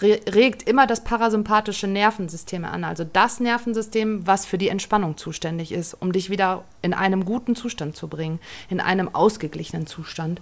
re 0.01 0.21
regt 0.33 0.65
immer 0.65 0.87
das 0.87 1.05
parasympathische 1.05 1.87
Nervensystem 1.87 2.65
an, 2.65 2.85
also 2.85 3.05
das 3.05 3.41
Nervensystem, 3.41 4.27
was 4.27 4.47
für 4.47 4.59
die 4.59 4.69
Entspannung 4.69 5.17
zuständig 5.17 5.73
ist, 5.73 5.95
um 5.95 6.13
dich 6.13 6.29
wieder 6.29 6.65
in 6.83 6.93
einem 6.93 7.25
guten 7.25 7.57
Zustand 7.57 7.97
zu 7.97 8.09
bringen, 8.09 8.39
in 8.69 8.81
einem 8.81 9.15
ausgeglichenen 9.15 9.87
Zustand. 9.87 10.41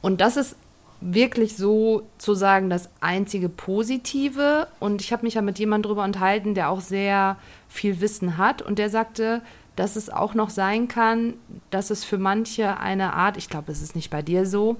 Und 0.00 0.20
das 0.20 0.36
ist 0.36 0.56
wirklich 1.02 1.56
so 1.56 2.08
zu 2.18 2.34
sagen 2.34 2.70
das 2.70 2.88
einzige 3.00 3.48
Positive. 3.48 4.68
Und 4.80 5.00
ich 5.00 5.12
habe 5.12 5.24
mich 5.24 5.34
ja 5.34 5.42
mit 5.42 5.58
jemandem 5.58 5.90
drüber 5.90 6.04
unterhalten, 6.04 6.54
der 6.54 6.70
auch 6.70 6.80
sehr 6.80 7.36
viel 7.68 8.00
Wissen 8.00 8.38
hat. 8.38 8.62
Und 8.62 8.78
der 8.78 8.90
sagte, 8.90 9.42
dass 9.76 9.96
es 9.96 10.10
auch 10.10 10.34
noch 10.34 10.50
sein 10.50 10.88
kann, 10.88 11.34
dass 11.70 11.90
es 11.90 12.04
für 12.04 12.18
manche 12.18 12.78
eine 12.78 13.14
Art, 13.14 13.36
ich 13.36 13.48
glaube, 13.48 13.72
es 13.72 13.82
ist 13.82 13.96
nicht 13.96 14.10
bei 14.10 14.22
dir 14.22 14.46
so, 14.46 14.76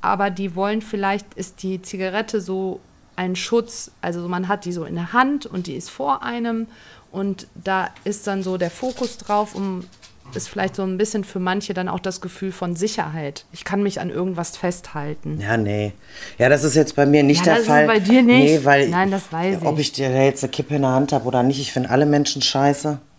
aber 0.00 0.30
die 0.30 0.54
wollen 0.54 0.82
vielleicht, 0.82 1.34
ist 1.34 1.62
die 1.62 1.82
Zigarette 1.82 2.40
so 2.40 2.80
ein 3.14 3.36
Schutz, 3.36 3.92
also 4.00 4.26
man 4.28 4.48
hat 4.48 4.64
die 4.64 4.72
so 4.72 4.84
in 4.84 4.94
der 4.94 5.12
Hand 5.12 5.46
und 5.46 5.66
die 5.66 5.76
ist 5.76 5.90
vor 5.90 6.22
einem 6.22 6.66
und 7.10 7.46
da 7.54 7.90
ist 8.04 8.26
dann 8.26 8.42
so 8.42 8.56
der 8.56 8.70
Fokus 8.70 9.18
drauf, 9.18 9.54
um 9.54 9.84
ist 10.34 10.48
vielleicht 10.48 10.76
so 10.76 10.82
ein 10.82 10.96
bisschen 10.98 11.24
für 11.24 11.38
manche 11.38 11.74
dann 11.74 11.88
auch 11.88 12.00
das 12.00 12.20
Gefühl 12.20 12.52
von 12.52 12.74
Sicherheit. 12.76 13.44
Ich 13.52 13.64
kann 13.64 13.82
mich 13.82 14.00
an 14.00 14.10
irgendwas 14.10 14.56
festhalten. 14.56 15.40
ja, 15.40 15.56
nee. 15.56 15.92
Ja, 16.38 16.48
das 16.48 16.64
ist 16.64 16.74
jetzt 16.74 16.96
bei 16.96 17.06
mir 17.06 17.22
nicht 17.22 17.44
Ja, 17.46 17.54
der 17.54 17.64
Fall. 17.64 17.86
bei 17.86 17.98
dir 18.00 18.22
nicht. 18.22 18.60
Nee, 18.60 18.60
weil 18.64 18.88
Nein, 18.88 19.10
das 19.10 19.32
weiß 19.32 19.58
Ob 19.64 19.74
ich. 19.78 19.88
ich 19.88 19.92
dir 19.92 20.10
jetzt 20.24 20.42
eine 20.42 20.50
Kippe 20.50 20.74
in 20.76 20.82
der 20.82 20.90
Hand 20.92 21.12
habe 21.12 21.24
oder 21.26 21.42
nicht, 21.42 21.60
ich 21.60 21.72
finde 21.72 21.90
alle 21.90 22.06
Menschen 22.06 22.42
scheiße. 22.42 22.98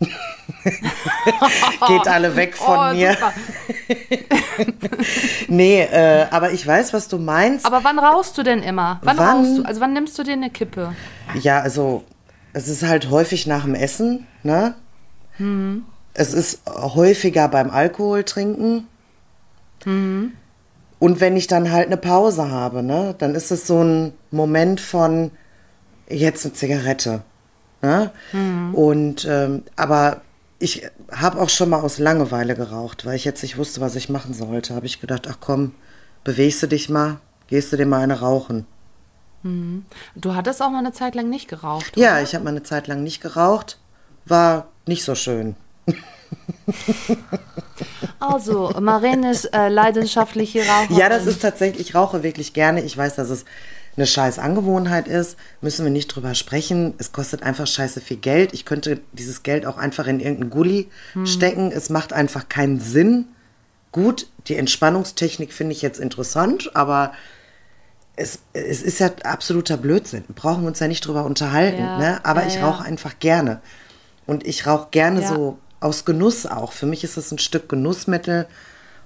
Geht 1.88 2.08
alle 2.08 2.36
weg 2.36 2.56
von 2.56 2.90
Oh, 2.90 2.94
mir. 2.94 3.16
Nee, 5.48 5.82
äh, 5.82 6.26
aber 6.30 6.52
ich 6.52 6.66
weiß, 6.66 6.92
was 6.92 7.08
du 7.08 7.18
meinst. 7.18 7.66
Aber 7.66 7.84
wann 7.84 7.98
rauchst 7.98 8.36
du 8.38 8.42
denn 8.42 8.62
immer? 8.62 9.00
Wann, 9.02 9.18
Wann? 9.18 9.36
rauchst 9.38 9.58
du? 9.58 9.62
Also 9.64 9.80
wann 9.80 9.92
nimmst 9.92 10.18
du 10.18 10.22
dir 10.22 10.32
eine 10.32 10.50
Kippe? 10.50 10.94
Ja, 11.40 11.60
also 11.60 12.04
es 12.52 12.68
ist 12.68 12.82
halt 12.82 13.10
häufig 13.10 13.46
nach 13.46 13.64
dem 13.64 13.74
Essen, 13.74 14.26
ne? 14.42 14.74
Es 16.14 16.32
ist 16.32 16.60
häufiger 16.66 17.48
beim 17.48 17.70
Alkohol 17.70 18.24
trinken. 18.24 18.86
Und 21.00 21.20
wenn 21.20 21.36
ich 21.36 21.46
dann 21.48 21.70
halt 21.70 21.86
eine 21.86 21.96
Pause 21.96 22.50
habe, 22.50 22.82
ne, 22.82 23.14
dann 23.18 23.34
ist 23.34 23.50
es 23.50 23.66
so 23.66 23.82
ein 23.82 24.12
Moment 24.30 24.80
von 24.80 25.30
jetzt 26.08 26.44
eine 26.46 26.54
Zigarette. 26.54 27.22
Ne? 27.82 28.10
Und 28.72 29.26
ähm, 29.28 29.64
aber 29.76 30.22
ich 30.58 30.86
habe 31.12 31.40
auch 31.40 31.50
schon 31.50 31.68
mal 31.68 31.80
aus 31.80 31.98
Langeweile 31.98 32.54
geraucht, 32.54 33.04
weil 33.04 33.16
ich 33.16 33.24
jetzt 33.26 33.42
nicht 33.42 33.58
wusste, 33.58 33.82
was 33.82 33.96
ich 33.96 34.08
machen 34.08 34.32
sollte. 34.32 34.74
Habe 34.74 34.86
ich 34.86 35.00
gedacht, 35.00 35.26
ach 35.28 35.36
komm, 35.40 35.74
bewegst 36.22 36.62
du 36.62 36.68
dich 36.68 36.88
mal, 36.88 37.18
gehst 37.48 37.72
du 37.72 37.76
dir 37.76 37.86
mal 37.86 38.00
eine 38.00 38.20
rauchen. 38.20 38.66
Du 40.16 40.34
hattest 40.34 40.62
auch 40.62 40.70
mal 40.70 40.78
eine 40.78 40.92
Zeit 40.92 41.14
lang 41.14 41.28
nicht 41.28 41.48
geraucht. 41.48 41.96
Ja, 41.96 42.20
ich 42.20 42.34
habe 42.34 42.44
mal 42.44 42.50
eine 42.50 42.62
Zeit 42.62 42.86
lang 42.86 43.02
nicht 43.02 43.20
geraucht. 43.20 43.78
War 44.24 44.68
nicht 44.86 45.04
so 45.04 45.14
schön. 45.14 45.56
Also, 48.20 48.72
Maren 48.80 49.24
ist 49.24 49.46
äh, 49.46 49.68
leidenschaftliche 49.68 50.60
Raucherin. 50.66 50.96
Ja, 50.96 51.08
das 51.08 51.26
ist 51.26 51.42
tatsächlich, 51.42 51.88
ich 51.88 51.94
rauche 51.94 52.22
wirklich 52.22 52.52
gerne. 52.52 52.82
Ich 52.82 52.96
weiß, 52.96 53.16
dass 53.16 53.30
es 53.30 53.44
eine 53.96 54.06
scheiß 54.06 54.38
Angewohnheit 54.38 55.08
ist. 55.08 55.36
Müssen 55.60 55.84
wir 55.84 55.92
nicht 55.92 56.08
drüber 56.08 56.34
sprechen. 56.34 56.94
Es 56.98 57.12
kostet 57.12 57.42
einfach 57.42 57.66
scheiße 57.66 58.00
viel 58.00 58.16
Geld. 58.16 58.52
Ich 58.52 58.64
könnte 58.64 59.00
dieses 59.12 59.42
Geld 59.42 59.66
auch 59.66 59.76
einfach 59.76 60.06
in 60.06 60.20
irgendeinen 60.20 60.50
Gully 60.50 60.88
stecken. 61.24 61.70
Es 61.70 61.90
macht 61.90 62.12
einfach 62.12 62.48
keinen 62.48 62.80
Sinn. 62.80 63.26
Gut, 63.92 64.26
die 64.48 64.56
Entspannungstechnik 64.56 65.52
finde 65.52 65.72
ich 65.72 65.82
jetzt 65.82 66.00
interessant, 66.00 66.74
aber 66.74 67.12
es, 68.16 68.40
es 68.52 68.82
ist 68.82 68.98
ja 68.98 69.10
absoluter 69.22 69.76
Blödsinn. 69.76 70.24
Brauchen 70.34 70.62
wir 70.62 70.68
uns 70.68 70.80
ja 70.80 70.88
nicht 70.88 71.06
drüber 71.06 71.24
unterhalten. 71.24 71.80
Ja, 71.80 71.98
ne? 71.98 72.24
Aber 72.24 72.42
ja, 72.42 72.48
ich 72.48 72.54
ja. 72.56 72.66
rauche 72.66 72.84
einfach 72.84 73.18
gerne. 73.20 73.60
Und 74.26 74.46
ich 74.46 74.66
rauche 74.66 74.88
gerne 74.90 75.26
so 75.26 75.58
aus 75.84 76.04
Genuss 76.04 76.46
auch. 76.46 76.72
Für 76.72 76.86
mich 76.86 77.04
ist 77.04 77.16
es 77.16 77.30
ein 77.30 77.38
Stück 77.38 77.68
Genussmittel. 77.68 78.46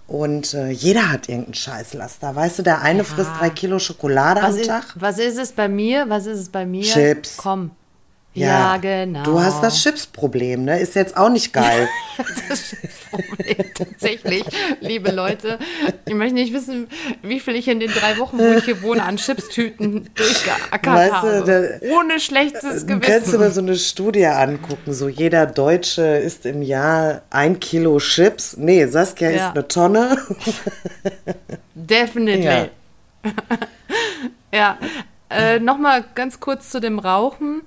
Und 0.06 0.54
äh, 0.54 0.70
jeder 0.70 1.12
hat 1.12 1.28
irgendeinen 1.28 1.54
Scheißlaster. 1.54 2.34
Weißt 2.34 2.60
du, 2.60 2.62
der 2.62 2.80
eine 2.80 3.04
frisst 3.04 3.30
drei 3.38 3.50
Kilo 3.50 3.78
Schokolade 3.78 4.40
was 4.40 4.54
am 4.54 4.60
ist, 4.60 4.66
Tag. 4.66 4.84
was 4.94 5.18
ist 5.18 5.36
es 5.36 5.52
bei 5.52 5.68
mir? 5.68 6.08
Was 6.08 6.24
ist 6.24 6.38
es 6.38 6.48
bei 6.48 6.64
mir? 6.64 6.82
Chips. 6.82 7.36
Komm. 7.36 7.72
Ja, 8.34 8.76
genau. 8.76 9.24
Du 9.24 9.40
hast 9.40 9.62
das 9.64 9.82
Chips-Problem, 9.82 10.64
ne? 10.64 10.78
Ist 10.78 10.94
jetzt 10.94 11.16
auch 11.16 11.28
nicht 11.30 11.52
geil. 11.52 11.88
Das 12.48 12.74
Problem 13.12 13.64
tatsächlich, 13.74 14.44
liebe 14.80 15.12
Leute. 15.12 15.58
Ich 16.04 16.14
möchte 16.14 16.34
nicht 16.34 16.52
wissen, 16.52 16.88
wie 17.22 17.38
viel 17.38 17.54
ich 17.54 17.68
in 17.68 17.78
den 17.78 17.90
drei 17.92 18.18
Wochen, 18.18 18.38
wo 18.38 18.52
ich 18.58 18.64
hier 18.64 18.82
wohne, 18.82 19.04
an 19.04 19.16
Chipstüten 19.18 20.10
durchgeackert 20.16 20.86
Weißt 20.94 21.10
du, 21.12 21.16
habe. 21.16 21.78
da- 21.80 21.86
Ohne 21.96 22.18
schlechtes 22.18 22.84
Du 22.86 22.98
kannst 22.98 23.28
dir 23.28 23.38
mal 23.38 23.44
Gewissen. 23.48 23.52
so 23.54 23.60
eine 23.60 23.76
Studie 23.76 24.26
angucken. 24.26 24.92
So 24.92 25.08
jeder 25.08 25.46
Deutsche 25.46 26.02
isst 26.02 26.44
im 26.44 26.60
Jahr 26.62 27.22
ein 27.30 27.60
Kilo 27.60 27.98
Chips. 27.98 28.56
Nee, 28.56 28.86
Saskia 28.86 29.30
Ja. 29.30 29.36
isst 29.46 29.56
eine 29.56 29.68
Tonne. 29.68 30.18
Definitely. 31.74 32.44
Ja. 32.44 32.66
Ja, 34.52 34.78
äh, 35.30 35.58
nochmal 35.60 36.04
ganz 36.14 36.40
kurz 36.40 36.70
zu 36.70 36.80
dem 36.80 36.98
Rauchen. 36.98 37.62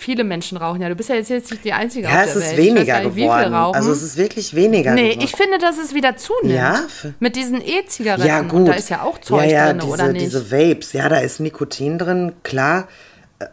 Viele 0.00 0.24
Menschen 0.24 0.56
rauchen 0.56 0.80
ja. 0.80 0.88
Du 0.88 0.94
bist 0.94 1.10
ja 1.10 1.16
jetzt, 1.16 1.28
jetzt 1.28 1.50
nicht 1.50 1.62
die 1.62 1.74
Einzige 1.74 2.08
Ja, 2.08 2.20
auf 2.20 2.26
es 2.26 2.32
der 2.32 2.42
ist 2.42 2.56
Welt. 2.56 2.58
Ich 2.58 2.58
weiß 2.58 2.66
weniger 2.66 2.92
gar 2.92 3.04
nicht, 3.04 3.16
geworden. 3.16 3.74
Also 3.74 3.92
es 3.92 4.02
ist 4.02 4.16
wirklich 4.16 4.54
weniger 4.54 4.94
nee, 4.94 5.10
geworden. 5.10 5.24
ich 5.24 5.36
finde, 5.36 5.58
dass 5.58 5.76
es 5.76 5.94
wieder 5.94 6.16
zunimmt. 6.16 6.54
Ja? 6.54 6.84
Mit 7.20 7.36
diesen 7.36 7.60
E-Zigaretten. 7.60 8.26
Ja, 8.26 8.40
gut. 8.40 8.52
Und 8.60 8.66
da 8.66 8.72
ist 8.72 8.88
ja 8.88 9.02
auch 9.02 9.18
Zeug 9.18 9.50
ja, 9.50 9.50
ja, 9.50 9.66
drin, 9.66 9.80
diese, 9.80 9.92
oder 9.92 10.08
nicht? 10.08 10.24
Diese 10.24 10.50
Vapes, 10.50 10.94
ja, 10.94 11.08
da 11.10 11.18
ist 11.18 11.38
Nikotin 11.38 11.98
drin, 11.98 12.32
klar. 12.42 12.88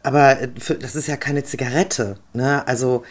Aber 0.04 0.38
für, 0.58 0.76
das 0.76 0.96
ist 0.96 1.08
ja 1.08 1.18
keine 1.18 1.44
Zigarette. 1.44 2.16
Ne? 2.32 2.66
Also 2.66 3.04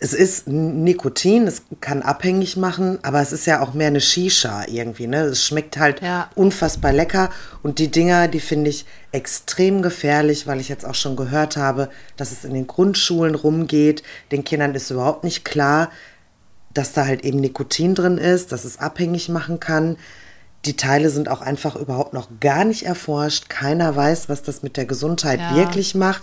es 0.00 0.12
ist 0.14 0.46
Nikotin, 0.46 1.48
es 1.48 1.62
kann 1.80 2.02
abhängig 2.02 2.56
machen, 2.56 2.98
aber 3.02 3.20
es 3.20 3.32
ist 3.32 3.46
ja 3.46 3.60
auch 3.60 3.74
mehr 3.74 3.88
eine 3.88 4.00
Shisha 4.00 4.64
irgendwie. 4.68 5.08
Ne? 5.08 5.22
Es 5.22 5.44
schmeckt 5.44 5.76
halt 5.76 6.00
Ja. 6.02 6.30
unfassbar 6.36 6.92
lecker. 6.92 7.30
Und 7.64 7.80
die 7.80 7.90
Dinger, 7.90 8.28
die 8.28 8.38
finde 8.40 8.70
ich 8.70 8.86
extrem 9.10 9.82
gefährlich, 9.82 10.46
weil 10.46 10.60
ich 10.60 10.68
jetzt 10.68 10.86
auch 10.86 10.94
schon 10.94 11.16
gehört 11.16 11.56
habe, 11.56 11.88
dass 12.16 12.30
es 12.30 12.44
in 12.44 12.54
den 12.54 12.68
Grundschulen 12.68 13.34
rumgeht. 13.34 14.04
Den 14.30 14.44
Kindern 14.44 14.74
ist 14.76 14.90
überhaupt 14.90 15.24
nicht 15.24 15.44
klar, 15.44 15.90
dass 16.72 16.92
da 16.92 17.04
halt 17.06 17.24
eben 17.24 17.40
Nikotin 17.40 17.96
drin 17.96 18.18
ist, 18.18 18.52
dass 18.52 18.64
es 18.64 18.78
abhängig 18.78 19.28
machen 19.28 19.58
kann. 19.58 19.96
Die 20.64 20.76
Teile 20.76 21.10
sind 21.10 21.28
auch 21.28 21.40
einfach 21.40 21.74
überhaupt 21.74 22.12
noch 22.12 22.28
gar 22.40 22.64
nicht 22.64 22.84
erforscht. 22.84 23.48
Keiner 23.48 23.96
weiß, 23.96 24.28
was 24.28 24.42
das 24.44 24.62
mit 24.62 24.76
der 24.76 24.84
Gesundheit 24.86 25.40
Ja. 25.40 25.56
wirklich 25.56 25.94
macht. 25.96 26.22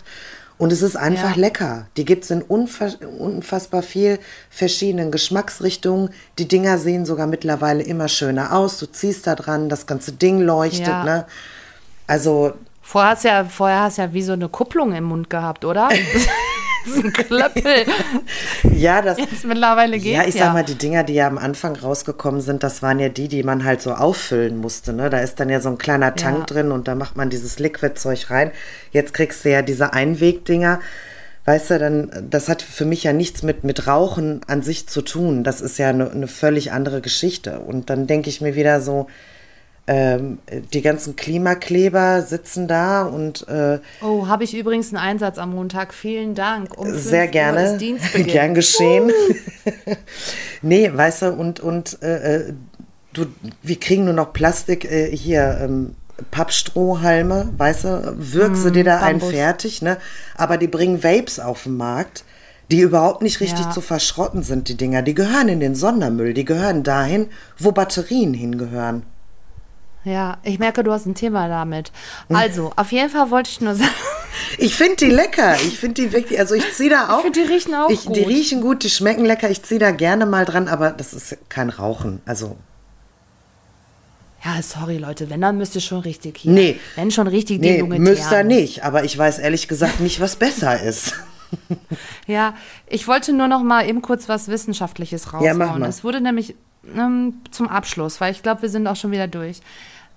Und 0.57 0.71
es 0.71 0.81
ist 0.81 0.95
einfach 0.95 1.35
Ja. 1.35 1.41
lecker. 1.41 1.87
Die 1.97 2.05
gibt 2.05 2.23
es 2.23 2.31
in 2.31 2.41
unfa 2.41 2.87
unfassbar 3.19 3.81
viel 3.83 4.19
verschiedenen 4.49 5.11
Geschmacksrichtungen. 5.11 6.09
Die 6.39 6.47
Dinger 6.47 6.77
sehen 6.77 7.05
sogar 7.05 7.27
mittlerweile 7.27 7.83
immer 7.83 8.07
schöner 8.07 8.53
aus. 8.53 8.77
Du 8.77 8.85
ziehst 8.85 9.27
da 9.27 9.35
dran, 9.35 9.67
das 9.67 9.85
ganze 9.85 10.13
Ding 10.13 10.39
leuchtet. 10.39 10.87
Ja. 10.87 11.03
Ne? 11.03 11.25
Also 12.07 12.53
Vorher 12.81 13.11
hast 13.11 13.23
ja, 13.23 13.43
vorher 13.45 13.81
hast 13.81 13.97
ja 13.97 14.13
wie 14.13 14.21
so 14.21 14.33
eine 14.33 14.47
Kupplung 14.47 14.93
im 14.93 15.05
Mund 15.05 15.29
gehabt, 15.29 15.65
oder? 15.65 15.89
ein 16.87 17.13
Klöppel. 17.13 17.85
ja, 18.75 19.01
das, 19.01 19.17
Jetzt 19.17 19.45
mittlerweile 19.45 19.97
geht's 19.99 20.15
Ja, 20.15 20.21
ja. 20.23 20.27
ich 20.27 20.35
sag 20.35 20.53
mal, 20.53 20.63
die 20.63 20.75
Dinger, 20.75 21.03
die 21.03 21.13
ja 21.13 21.27
am 21.27 21.37
Anfang 21.37 21.75
rausgekommen 21.75 22.41
sind, 22.41 22.63
das 22.63 22.81
waren 22.81 22.99
ja 22.99 23.09
die, 23.09 23.27
die 23.27 23.43
man 23.43 23.63
halt 23.63 23.81
so 23.81 23.93
auffüllen 23.93 24.57
musste. 24.57 24.93
Ne? 24.93 25.09
Da 25.09 25.19
ist 25.19 25.39
dann 25.39 25.49
ja 25.49 25.59
so 25.59 25.69
ein 25.69 25.77
kleiner 25.77 26.15
Tank 26.15 26.39
Ja. 26.39 26.45
drin 26.45 26.71
und 26.71 26.87
da 26.87 26.95
macht 26.95 27.15
man 27.15 27.29
dieses 27.29 27.59
Liquid-Zeug 27.59 28.29
rein. 28.29 28.51
Jetzt 28.91 29.13
kriegst 29.13 29.45
du 29.45 29.49
ja 29.51 29.61
diese 29.61 29.93
Einwegdinger. 29.93 30.79
Weißt 31.45 31.69
du, 31.69 31.77
dann, 31.79 32.27
das 32.29 32.49
hat 32.49 32.63
für 32.63 32.85
mich 32.85 33.03
ja 33.03 33.13
nichts 33.13 33.43
mit, 33.43 33.63
mit 33.63 33.85
Rauchen 33.85 34.41
an 34.47 34.63
sich 34.63 34.87
zu 34.87 35.03
tun. 35.03 35.43
Das 35.43 35.61
ist 35.61 35.77
ja 35.77 35.89
eine, 35.89 36.09
eine 36.09 36.27
völlig 36.27 36.71
andere 36.71 37.01
Geschichte. 37.01 37.59
Und 37.59 37.91
dann 37.91 38.07
denke 38.07 38.29
ich 38.29 38.41
mir 38.41 38.55
wieder 38.55 38.81
so, 38.81 39.07
ähm, 39.87 40.39
die 40.73 40.81
ganzen 40.81 41.15
Klimakleber 41.15 42.23
sitzen 42.23 42.67
da 42.67 43.03
und 43.03 43.47
äh, 43.47 43.79
Oh, 44.01 44.27
habe 44.27 44.43
ich 44.43 44.55
übrigens 44.57 44.87
einen 44.89 44.97
Einsatz 44.97 45.37
am 45.37 45.53
Montag. 45.53 45.93
Vielen 45.93 46.33
Dank. 46.33 46.75
Um 46.77 46.91
Sehr 46.93 47.23
5 47.23 47.25
Uhr 47.25 47.31
gerne. 47.31 47.77
Gern 48.25 48.53
geschehen. 48.55 49.11
nee, 50.61 50.91
weißt 50.93 51.23
du, 51.23 51.31
und, 51.33 51.59
und 51.59 52.01
äh, 52.01 52.35
äh, 52.47 52.53
du, 53.13 53.25
wir 53.61 53.79
kriegen 53.79 54.05
nur 54.05 54.13
noch 54.13 54.33
Plastik 54.33 54.85
äh, 54.85 55.15
hier, 55.15 55.59
ähm, 55.61 55.95
Pappstrohhalme, 56.31 57.49
weißt 57.57 57.83
du, 57.83 58.13
wirkst 58.17 58.63
du 58.65 58.69
dir 58.69 58.85
da 58.85 58.97
einen 59.01 59.17
Mm, 59.17 59.19
Bambus. 59.19 59.35
fertig, 59.35 59.81
ne? 59.81 59.97
Aber 60.35 60.57
die 60.57 60.67
bringen 60.67 61.03
Vapes 61.03 61.39
auf 61.41 61.63
den 61.63 61.75
Markt, 61.75 62.23
die 62.71 62.79
überhaupt 62.79 63.21
nicht 63.21 63.41
richtig 63.41 63.65
Ja. 63.65 63.71
zu 63.71 63.81
verschrotten 63.81 64.41
sind, 64.41 64.69
die 64.69 64.75
Dinger. 64.77 65.01
Die 65.01 65.13
gehören 65.13 65.49
in 65.49 65.59
den 65.59 65.75
Sondermüll, 65.75 66.33
die 66.33 66.45
gehören 66.45 66.83
dahin, 66.83 67.27
wo 67.59 67.71
Batterien 67.73 68.33
hingehören. 68.33 69.03
Ja, 70.05 70.37
ich 70.43 70.59
merke, 70.59 70.83
du 70.83 70.91
hast 70.91 71.07
ein 71.07 71.15
Thema 71.15 71.47
damit. 71.47 71.91
Also, 72.29 72.71
auf 72.75 72.91
jeden 72.91 73.09
Fall 73.09 73.31
wollte 73.31 73.49
ich 73.49 73.59
nur 73.59 73.73
sagen, 73.75 73.89
Ich 74.57 74.75
finde 74.75 74.97
die 74.97 75.09
lecker. 75.09 75.55
Ich 75.55 75.79
finde 75.79 76.01
die 76.03 76.13
wirklich, 76.13 76.39
also 76.39 76.55
ich 76.55 76.73
ziehe 76.73 76.89
da 76.89 77.09
auch. 77.09 77.21
find, 77.21 77.35
die 77.35 77.41
riechen 77.41 77.73
auch 77.73 77.89
ich, 77.89 78.01
Die 78.01 78.07
gut. 78.07 78.27
riechen 78.27 78.61
gut, 78.61 78.83
die 78.83 78.89
schmecken 78.89 79.25
lecker. 79.25 79.49
Ich 79.49 79.63
ziehe 79.63 79.79
da 79.79 79.91
gerne 79.91 80.25
mal 80.25 80.45
dran, 80.45 80.67
aber 80.67 80.91
das 80.91 81.13
ist 81.13 81.37
kein 81.49 81.69
Rauchen. 81.69 82.21
Also, 82.25 82.55
ja, 84.43 84.61
sorry 84.61 84.97
Leute, 84.97 85.29
wenn, 85.31 85.41
dann 85.41 85.57
müsst 85.57 85.73
ihr 85.73 85.81
schon 85.81 86.01
richtig 86.01 86.37
hier. 86.37 86.51
Nee. 86.51 86.79
Wenn 86.95 87.09
schon 87.09 87.27
richtig 87.27 87.59
nee, 87.59 87.73
die 87.75 87.79
Lunge 87.79 87.97
müsst 87.99 88.31
ihr 88.31 88.43
nicht. 88.43 88.83
Aber 88.83 89.03
ich 89.03 89.17
weiß 89.17 89.39
ehrlich 89.39 89.67
gesagt 89.67 89.99
nicht, 90.01 90.19
was 90.19 90.35
besser 90.35 90.81
ist. 90.81 91.13
Ja, 92.27 92.55
ich 92.87 93.07
wollte 93.07 93.31
nur 93.31 93.47
noch 93.47 93.61
mal 93.61 93.87
eben 93.87 94.01
kurz 94.01 94.27
was 94.27 94.47
Wissenschaftliches 94.49 95.27
raushauen. 95.27 95.45
Ja, 95.45 95.53
mach 95.53 95.77
mal. 95.77 95.87
Es 95.87 96.03
wurde 96.03 96.19
nämlich 96.19 96.55
ähm, 96.95 97.41
zum 97.51 97.67
Abschluss, 97.67 98.19
weil 98.21 98.31
ich 98.31 98.43
glaube, 98.43 98.63
wir 98.63 98.69
sind 98.69 98.87
auch 98.87 98.95
schon 98.95 99.11
wieder 99.11 99.27
durch. 99.27 99.61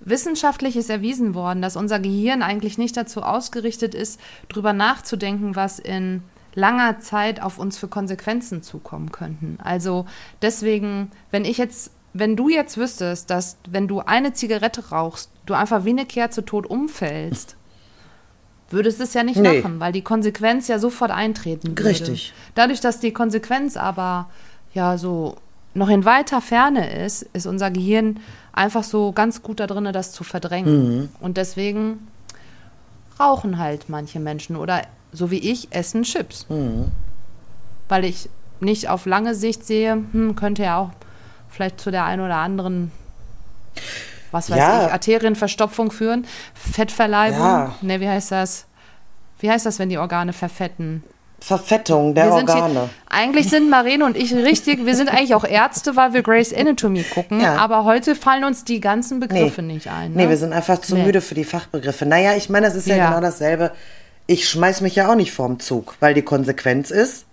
Wissenschaftlich 0.00 0.76
ist 0.76 0.90
erwiesen 0.90 1.34
worden, 1.34 1.60
dass 1.60 1.76
unser 1.76 1.98
Gehirn 1.98 2.42
eigentlich 2.42 2.78
nicht 2.78 2.96
dazu 2.96 3.22
ausgerichtet 3.22 3.94
ist, 3.94 4.20
drüber 4.48 4.72
nachzudenken, 4.72 5.56
was 5.56 5.78
in 5.78 6.22
langer 6.54 7.00
Zeit 7.00 7.42
auf 7.42 7.58
uns 7.58 7.78
für 7.78 7.88
Konsequenzen 7.88 8.62
zukommen 8.62 9.12
könnten. 9.12 9.58
Also 9.62 10.06
deswegen, 10.40 11.10
wenn 11.30 11.44
ich 11.44 11.58
jetzt, 11.58 11.90
wenn 12.14 12.36
du 12.36 12.48
jetzt 12.48 12.76
wüsstest, 12.78 13.30
dass 13.30 13.58
wenn 13.68 13.88
du 13.88 14.00
eine 14.00 14.32
Zigarette 14.32 14.90
rauchst, 14.90 15.30
du 15.46 15.54
einfach 15.54 15.84
wie 15.84 15.90
eine 15.90 16.06
Kerze 16.06 16.44
tot 16.44 16.66
umfällst, 16.66 17.56
würdest 18.70 18.98
du 19.00 19.04
es 19.04 19.14
ja 19.14 19.22
nicht 19.24 19.38
Nee. 19.38 19.60
machen, 19.60 19.80
weil 19.80 19.92
die 19.92 20.02
Konsequenz 20.02 20.68
ja 20.68 20.78
sofort 20.78 21.10
eintreten 21.10 21.68
würde. 21.70 21.84
Richtig. 21.84 22.32
Dadurch, 22.54 22.80
dass 22.80 23.00
die 23.00 23.12
Konsequenz 23.12 23.76
aber 23.76 24.28
ja 24.74 24.98
so 24.98 25.36
noch 25.74 25.88
in 25.88 26.04
weiter 26.04 26.40
Ferne 26.40 26.90
ist, 27.04 27.22
ist 27.32 27.46
unser 27.46 27.70
Gehirn 27.70 28.20
einfach 28.52 28.82
so 28.82 29.12
ganz 29.12 29.42
gut 29.42 29.60
da 29.60 29.66
drin, 29.66 29.88
das 29.92 30.12
zu 30.12 30.24
verdrängen. 30.24 31.08
Und 31.20 31.36
deswegen 31.36 32.08
rauchen 33.20 33.58
halt 33.58 33.88
manche 33.88 34.18
Menschen 34.20 34.56
oder 34.56 34.82
so 35.12 35.30
wie 35.30 35.38
ich 35.38 35.68
essen 35.72 36.02
Chips. 36.02 36.46
Weil 37.88 38.04
ich 38.04 38.28
nicht 38.60 38.88
auf 38.88 39.06
lange 39.06 39.34
Sicht 39.34 39.64
sehe, 39.64 39.92
hm, 40.12 40.34
könnte 40.36 40.64
ja 40.64 40.78
auch 40.78 40.90
vielleicht 41.48 41.80
zu 41.80 41.90
der 41.90 42.04
einen 42.04 42.22
oder 42.22 42.36
anderen, 42.36 42.90
was 44.32 44.50
weiß 44.50 44.58
Ja. 44.58 44.86
ich, 44.86 44.92
Arterienverstopfung 44.92 45.90
führen. 45.90 46.26
Fettverleibung, 46.54 47.38
Ja. 47.38 47.74
ne, 47.82 48.00
wie 48.00 48.08
heißt 48.08 48.32
das? 48.32 48.66
Wie 49.38 49.50
heißt 49.50 49.64
das, 49.64 49.78
wenn 49.78 49.88
die 49.88 49.98
Organe 49.98 50.32
verfetten? 50.32 51.04
Verfettung 51.40 52.14
der 52.14 52.32
Organe. 52.32 52.72
Hier, 52.72 52.88
eigentlich 53.08 53.48
sind 53.48 53.70
Marene 53.70 54.04
und 54.04 54.16
ich 54.16 54.34
richtig, 54.34 54.84
wir 54.84 54.94
sind 54.96 55.08
eigentlich 55.08 55.34
auch 55.34 55.44
Ärzte, 55.44 55.94
weil 55.94 56.12
wir 56.12 56.22
Grace 56.22 56.52
Anatomy 56.52 57.04
gucken, 57.04 57.40
Ja. 57.40 57.56
aber 57.56 57.84
heute 57.84 58.16
fallen 58.16 58.44
uns 58.44 58.64
die 58.64 58.80
ganzen 58.80 59.20
Begriffe 59.20 59.62
nicht 59.62 59.86
ein. 59.88 60.12
Ne? 60.14 60.24
Nee, 60.24 60.28
wir 60.30 60.36
sind 60.36 60.52
einfach 60.52 60.80
zu 60.80 60.96
Nee. 60.96 61.04
müde 61.04 61.20
für 61.20 61.34
die 61.34 61.44
Fachbegriffe. 61.44 62.06
Naja, 62.06 62.34
ich 62.36 62.48
meine, 62.50 62.66
das 62.66 62.74
ist 62.74 62.86
ja, 62.88 62.96
Ja. 62.96 63.08
genau 63.08 63.20
dasselbe. 63.20 63.70
Ich 64.26 64.48
schmeiß 64.48 64.80
mich 64.80 64.96
ja 64.96 65.10
auch 65.10 65.14
nicht 65.14 65.32
vorm 65.32 65.60
Zug, 65.60 65.94
weil 66.00 66.12
die 66.12 66.22
Konsequenz 66.22 66.90
ist, 66.90 67.24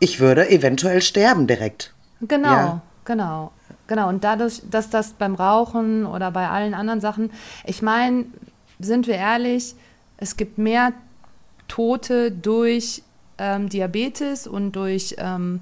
ich 0.00 0.18
würde 0.20 0.50
eventuell 0.50 1.00
sterben 1.00 1.46
direkt. 1.46 1.94
Genau, 2.20 2.50
Ja. 2.50 2.82
genau, 3.04 3.52
genau. 3.86 4.08
Und 4.08 4.24
dadurch, 4.24 4.60
dass 4.70 4.90
das 4.90 5.12
beim 5.12 5.34
Rauchen 5.36 6.04
oder 6.04 6.30
bei 6.32 6.48
allen 6.48 6.74
anderen 6.74 7.00
Sachen, 7.00 7.30
ich 7.64 7.80
meine, 7.80 8.24
sind 8.80 9.06
wir 9.06 9.14
ehrlich, 9.14 9.76
es 10.16 10.36
gibt 10.36 10.58
mehr 10.58 10.92
Tote 11.68 12.30
durch 12.30 13.02
ähm, 13.38 13.68
Diabetes 13.68 14.46
und 14.46 14.72
durch 14.72 15.16
ähm, 15.18 15.60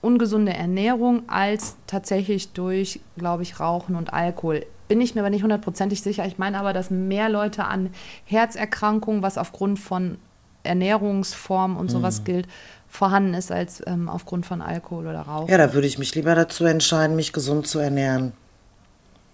ungesunde 0.00 0.52
Ernährung 0.54 1.22
als 1.28 1.76
tatsächlich 1.86 2.52
durch, 2.52 3.00
glaube 3.16 3.42
ich, 3.42 3.58
Rauchen 3.58 3.96
und 3.96 4.12
Alkohol. 4.12 4.64
Bin 4.86 5.00
ich 5.00 5.14
mir 5.14 5.20
aber 5.22 5.30
nicht 5.30 5.42
hundertprozentig 5.42 6.02
sicher. 6.02 6.24
Ich 6.26 6.38
meine 6.38 6.58
aber, 6.60 6.72
dass 6.72 6.90
mehr 6.90 7.28
Leute 7.28 7.64
an 7.64 7.90
Herzerkrankungen, 8.24 9.22
was 9.22 9.36
aufgrund 9.36 9.78
von 9.78 10.18
Ernährungsform 10.62 11.76
und 11.76 11.86
Mhm. 11.86 11.90
sowas 11.90 12.24
gilt, 12.24 12.46
vorhanden 12.88 13.34
ist 13.34 13.50
als 13.52 13.82
ähm, 13.86 14.08
aufgrund 14.08 14.46
von 14.46 14.62
Alkohol 14.62 15.06
oder 15.08 15.22
Rauchen. 15.22 15.50
Ja, 15.50 15.58
da 15.58 15.74
würde 15.74 15.86
ich 15.86 15.98
mich 15.98 16.14
lieber 16.14 16.34
dazu 16.34 16.64
entscheiden, 16.64 17.16
mich 17.16 17.32
gesund 17.32 17.66
zu 17.66 17.78
ernähren, 17.80 18.32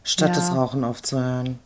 statt 0.02 0.30
Ja. 0.30 0.34
das 0.36 0.54
Rauchen 0.54 0.82
aufzuhören. 0.84 1.58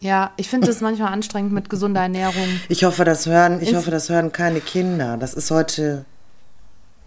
Ja, 0.00 0.30
ich 0.36 0.48
finde 0.48 0.70
es 0.70 0.80
manchmal 0.80 1.12
anstrengend 1.12 1.52
mit 1.52 1.68
gesunder 1.68 2.00
Ernährung. 2.02 2.46
Ich 2.68 2.84
hoffe, 2.84 3.04
das 3.04 3.26
hören, 3.26 3.60
ich 3.60 3.68
Ins- 3.68 3.78
hoffe, 3.78 3.90
das 3.90 4.08
hören 4.08 4.32
keine 4.32 4.60
Kinder. 4.60 5.16
Das 5.18 5.34
ist 5.34 5.50
heute 5.50 6.04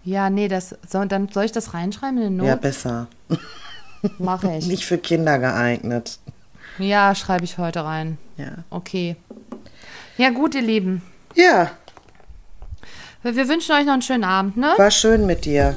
Ja, 0.04 0.30
nee, 0.30 0.46
das 0.48 0.76
soll, 0.88 1.08
dann 1.08 1.28
soll 1.28 1.44
ich 1.44 1.52
das 1.52 1.74
reinschreiben 1.74 2.18
in 2.18 2.38
den 2.38 2.44
ja 2.46 2.54
Notes? 2.54 2.60
besser. 2.60 3.06
Mache 4.18 4.54
ich. 4.58 4.66
Nicht 4.66 4.84
für 4.86 4.98
Kinder 4.98 5.38
geeignet. 5.38 6.18
Ja, 6.78 7.14
schreibe 7.14 7.44
ich 7.44 7.58
heute 7.58 7.84
rein. 7.84 8.18
Ja. 8.36 8.52
Okay. 8.70 9.16
Ja, 10.18 10.30
gut, 10.30 10.54
ihr 10.54 10.62
Lieben. 10.62 11.02
Ja, 11.34 11.70
Wir, 13.22 13.34
wir 13.34 13.48
wünschen 13.48 13.72
euch 13.74 13.86
noch 13.86 13.94
einen 13.94 14.02
schönen 14.02 14.24
Abend, 14.24 14.56
ne? 14.56 14.72
war 14.76 14.90
schön 14.90 15.24
mit 15.26 15.44
dir. 15.46 15.74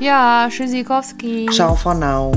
Ja, 0.00 0.48
Tschüssikowski. 0.50 1.48
Ciao 1.52 1.74
for 1.74 1.94
now. 1.94 2.32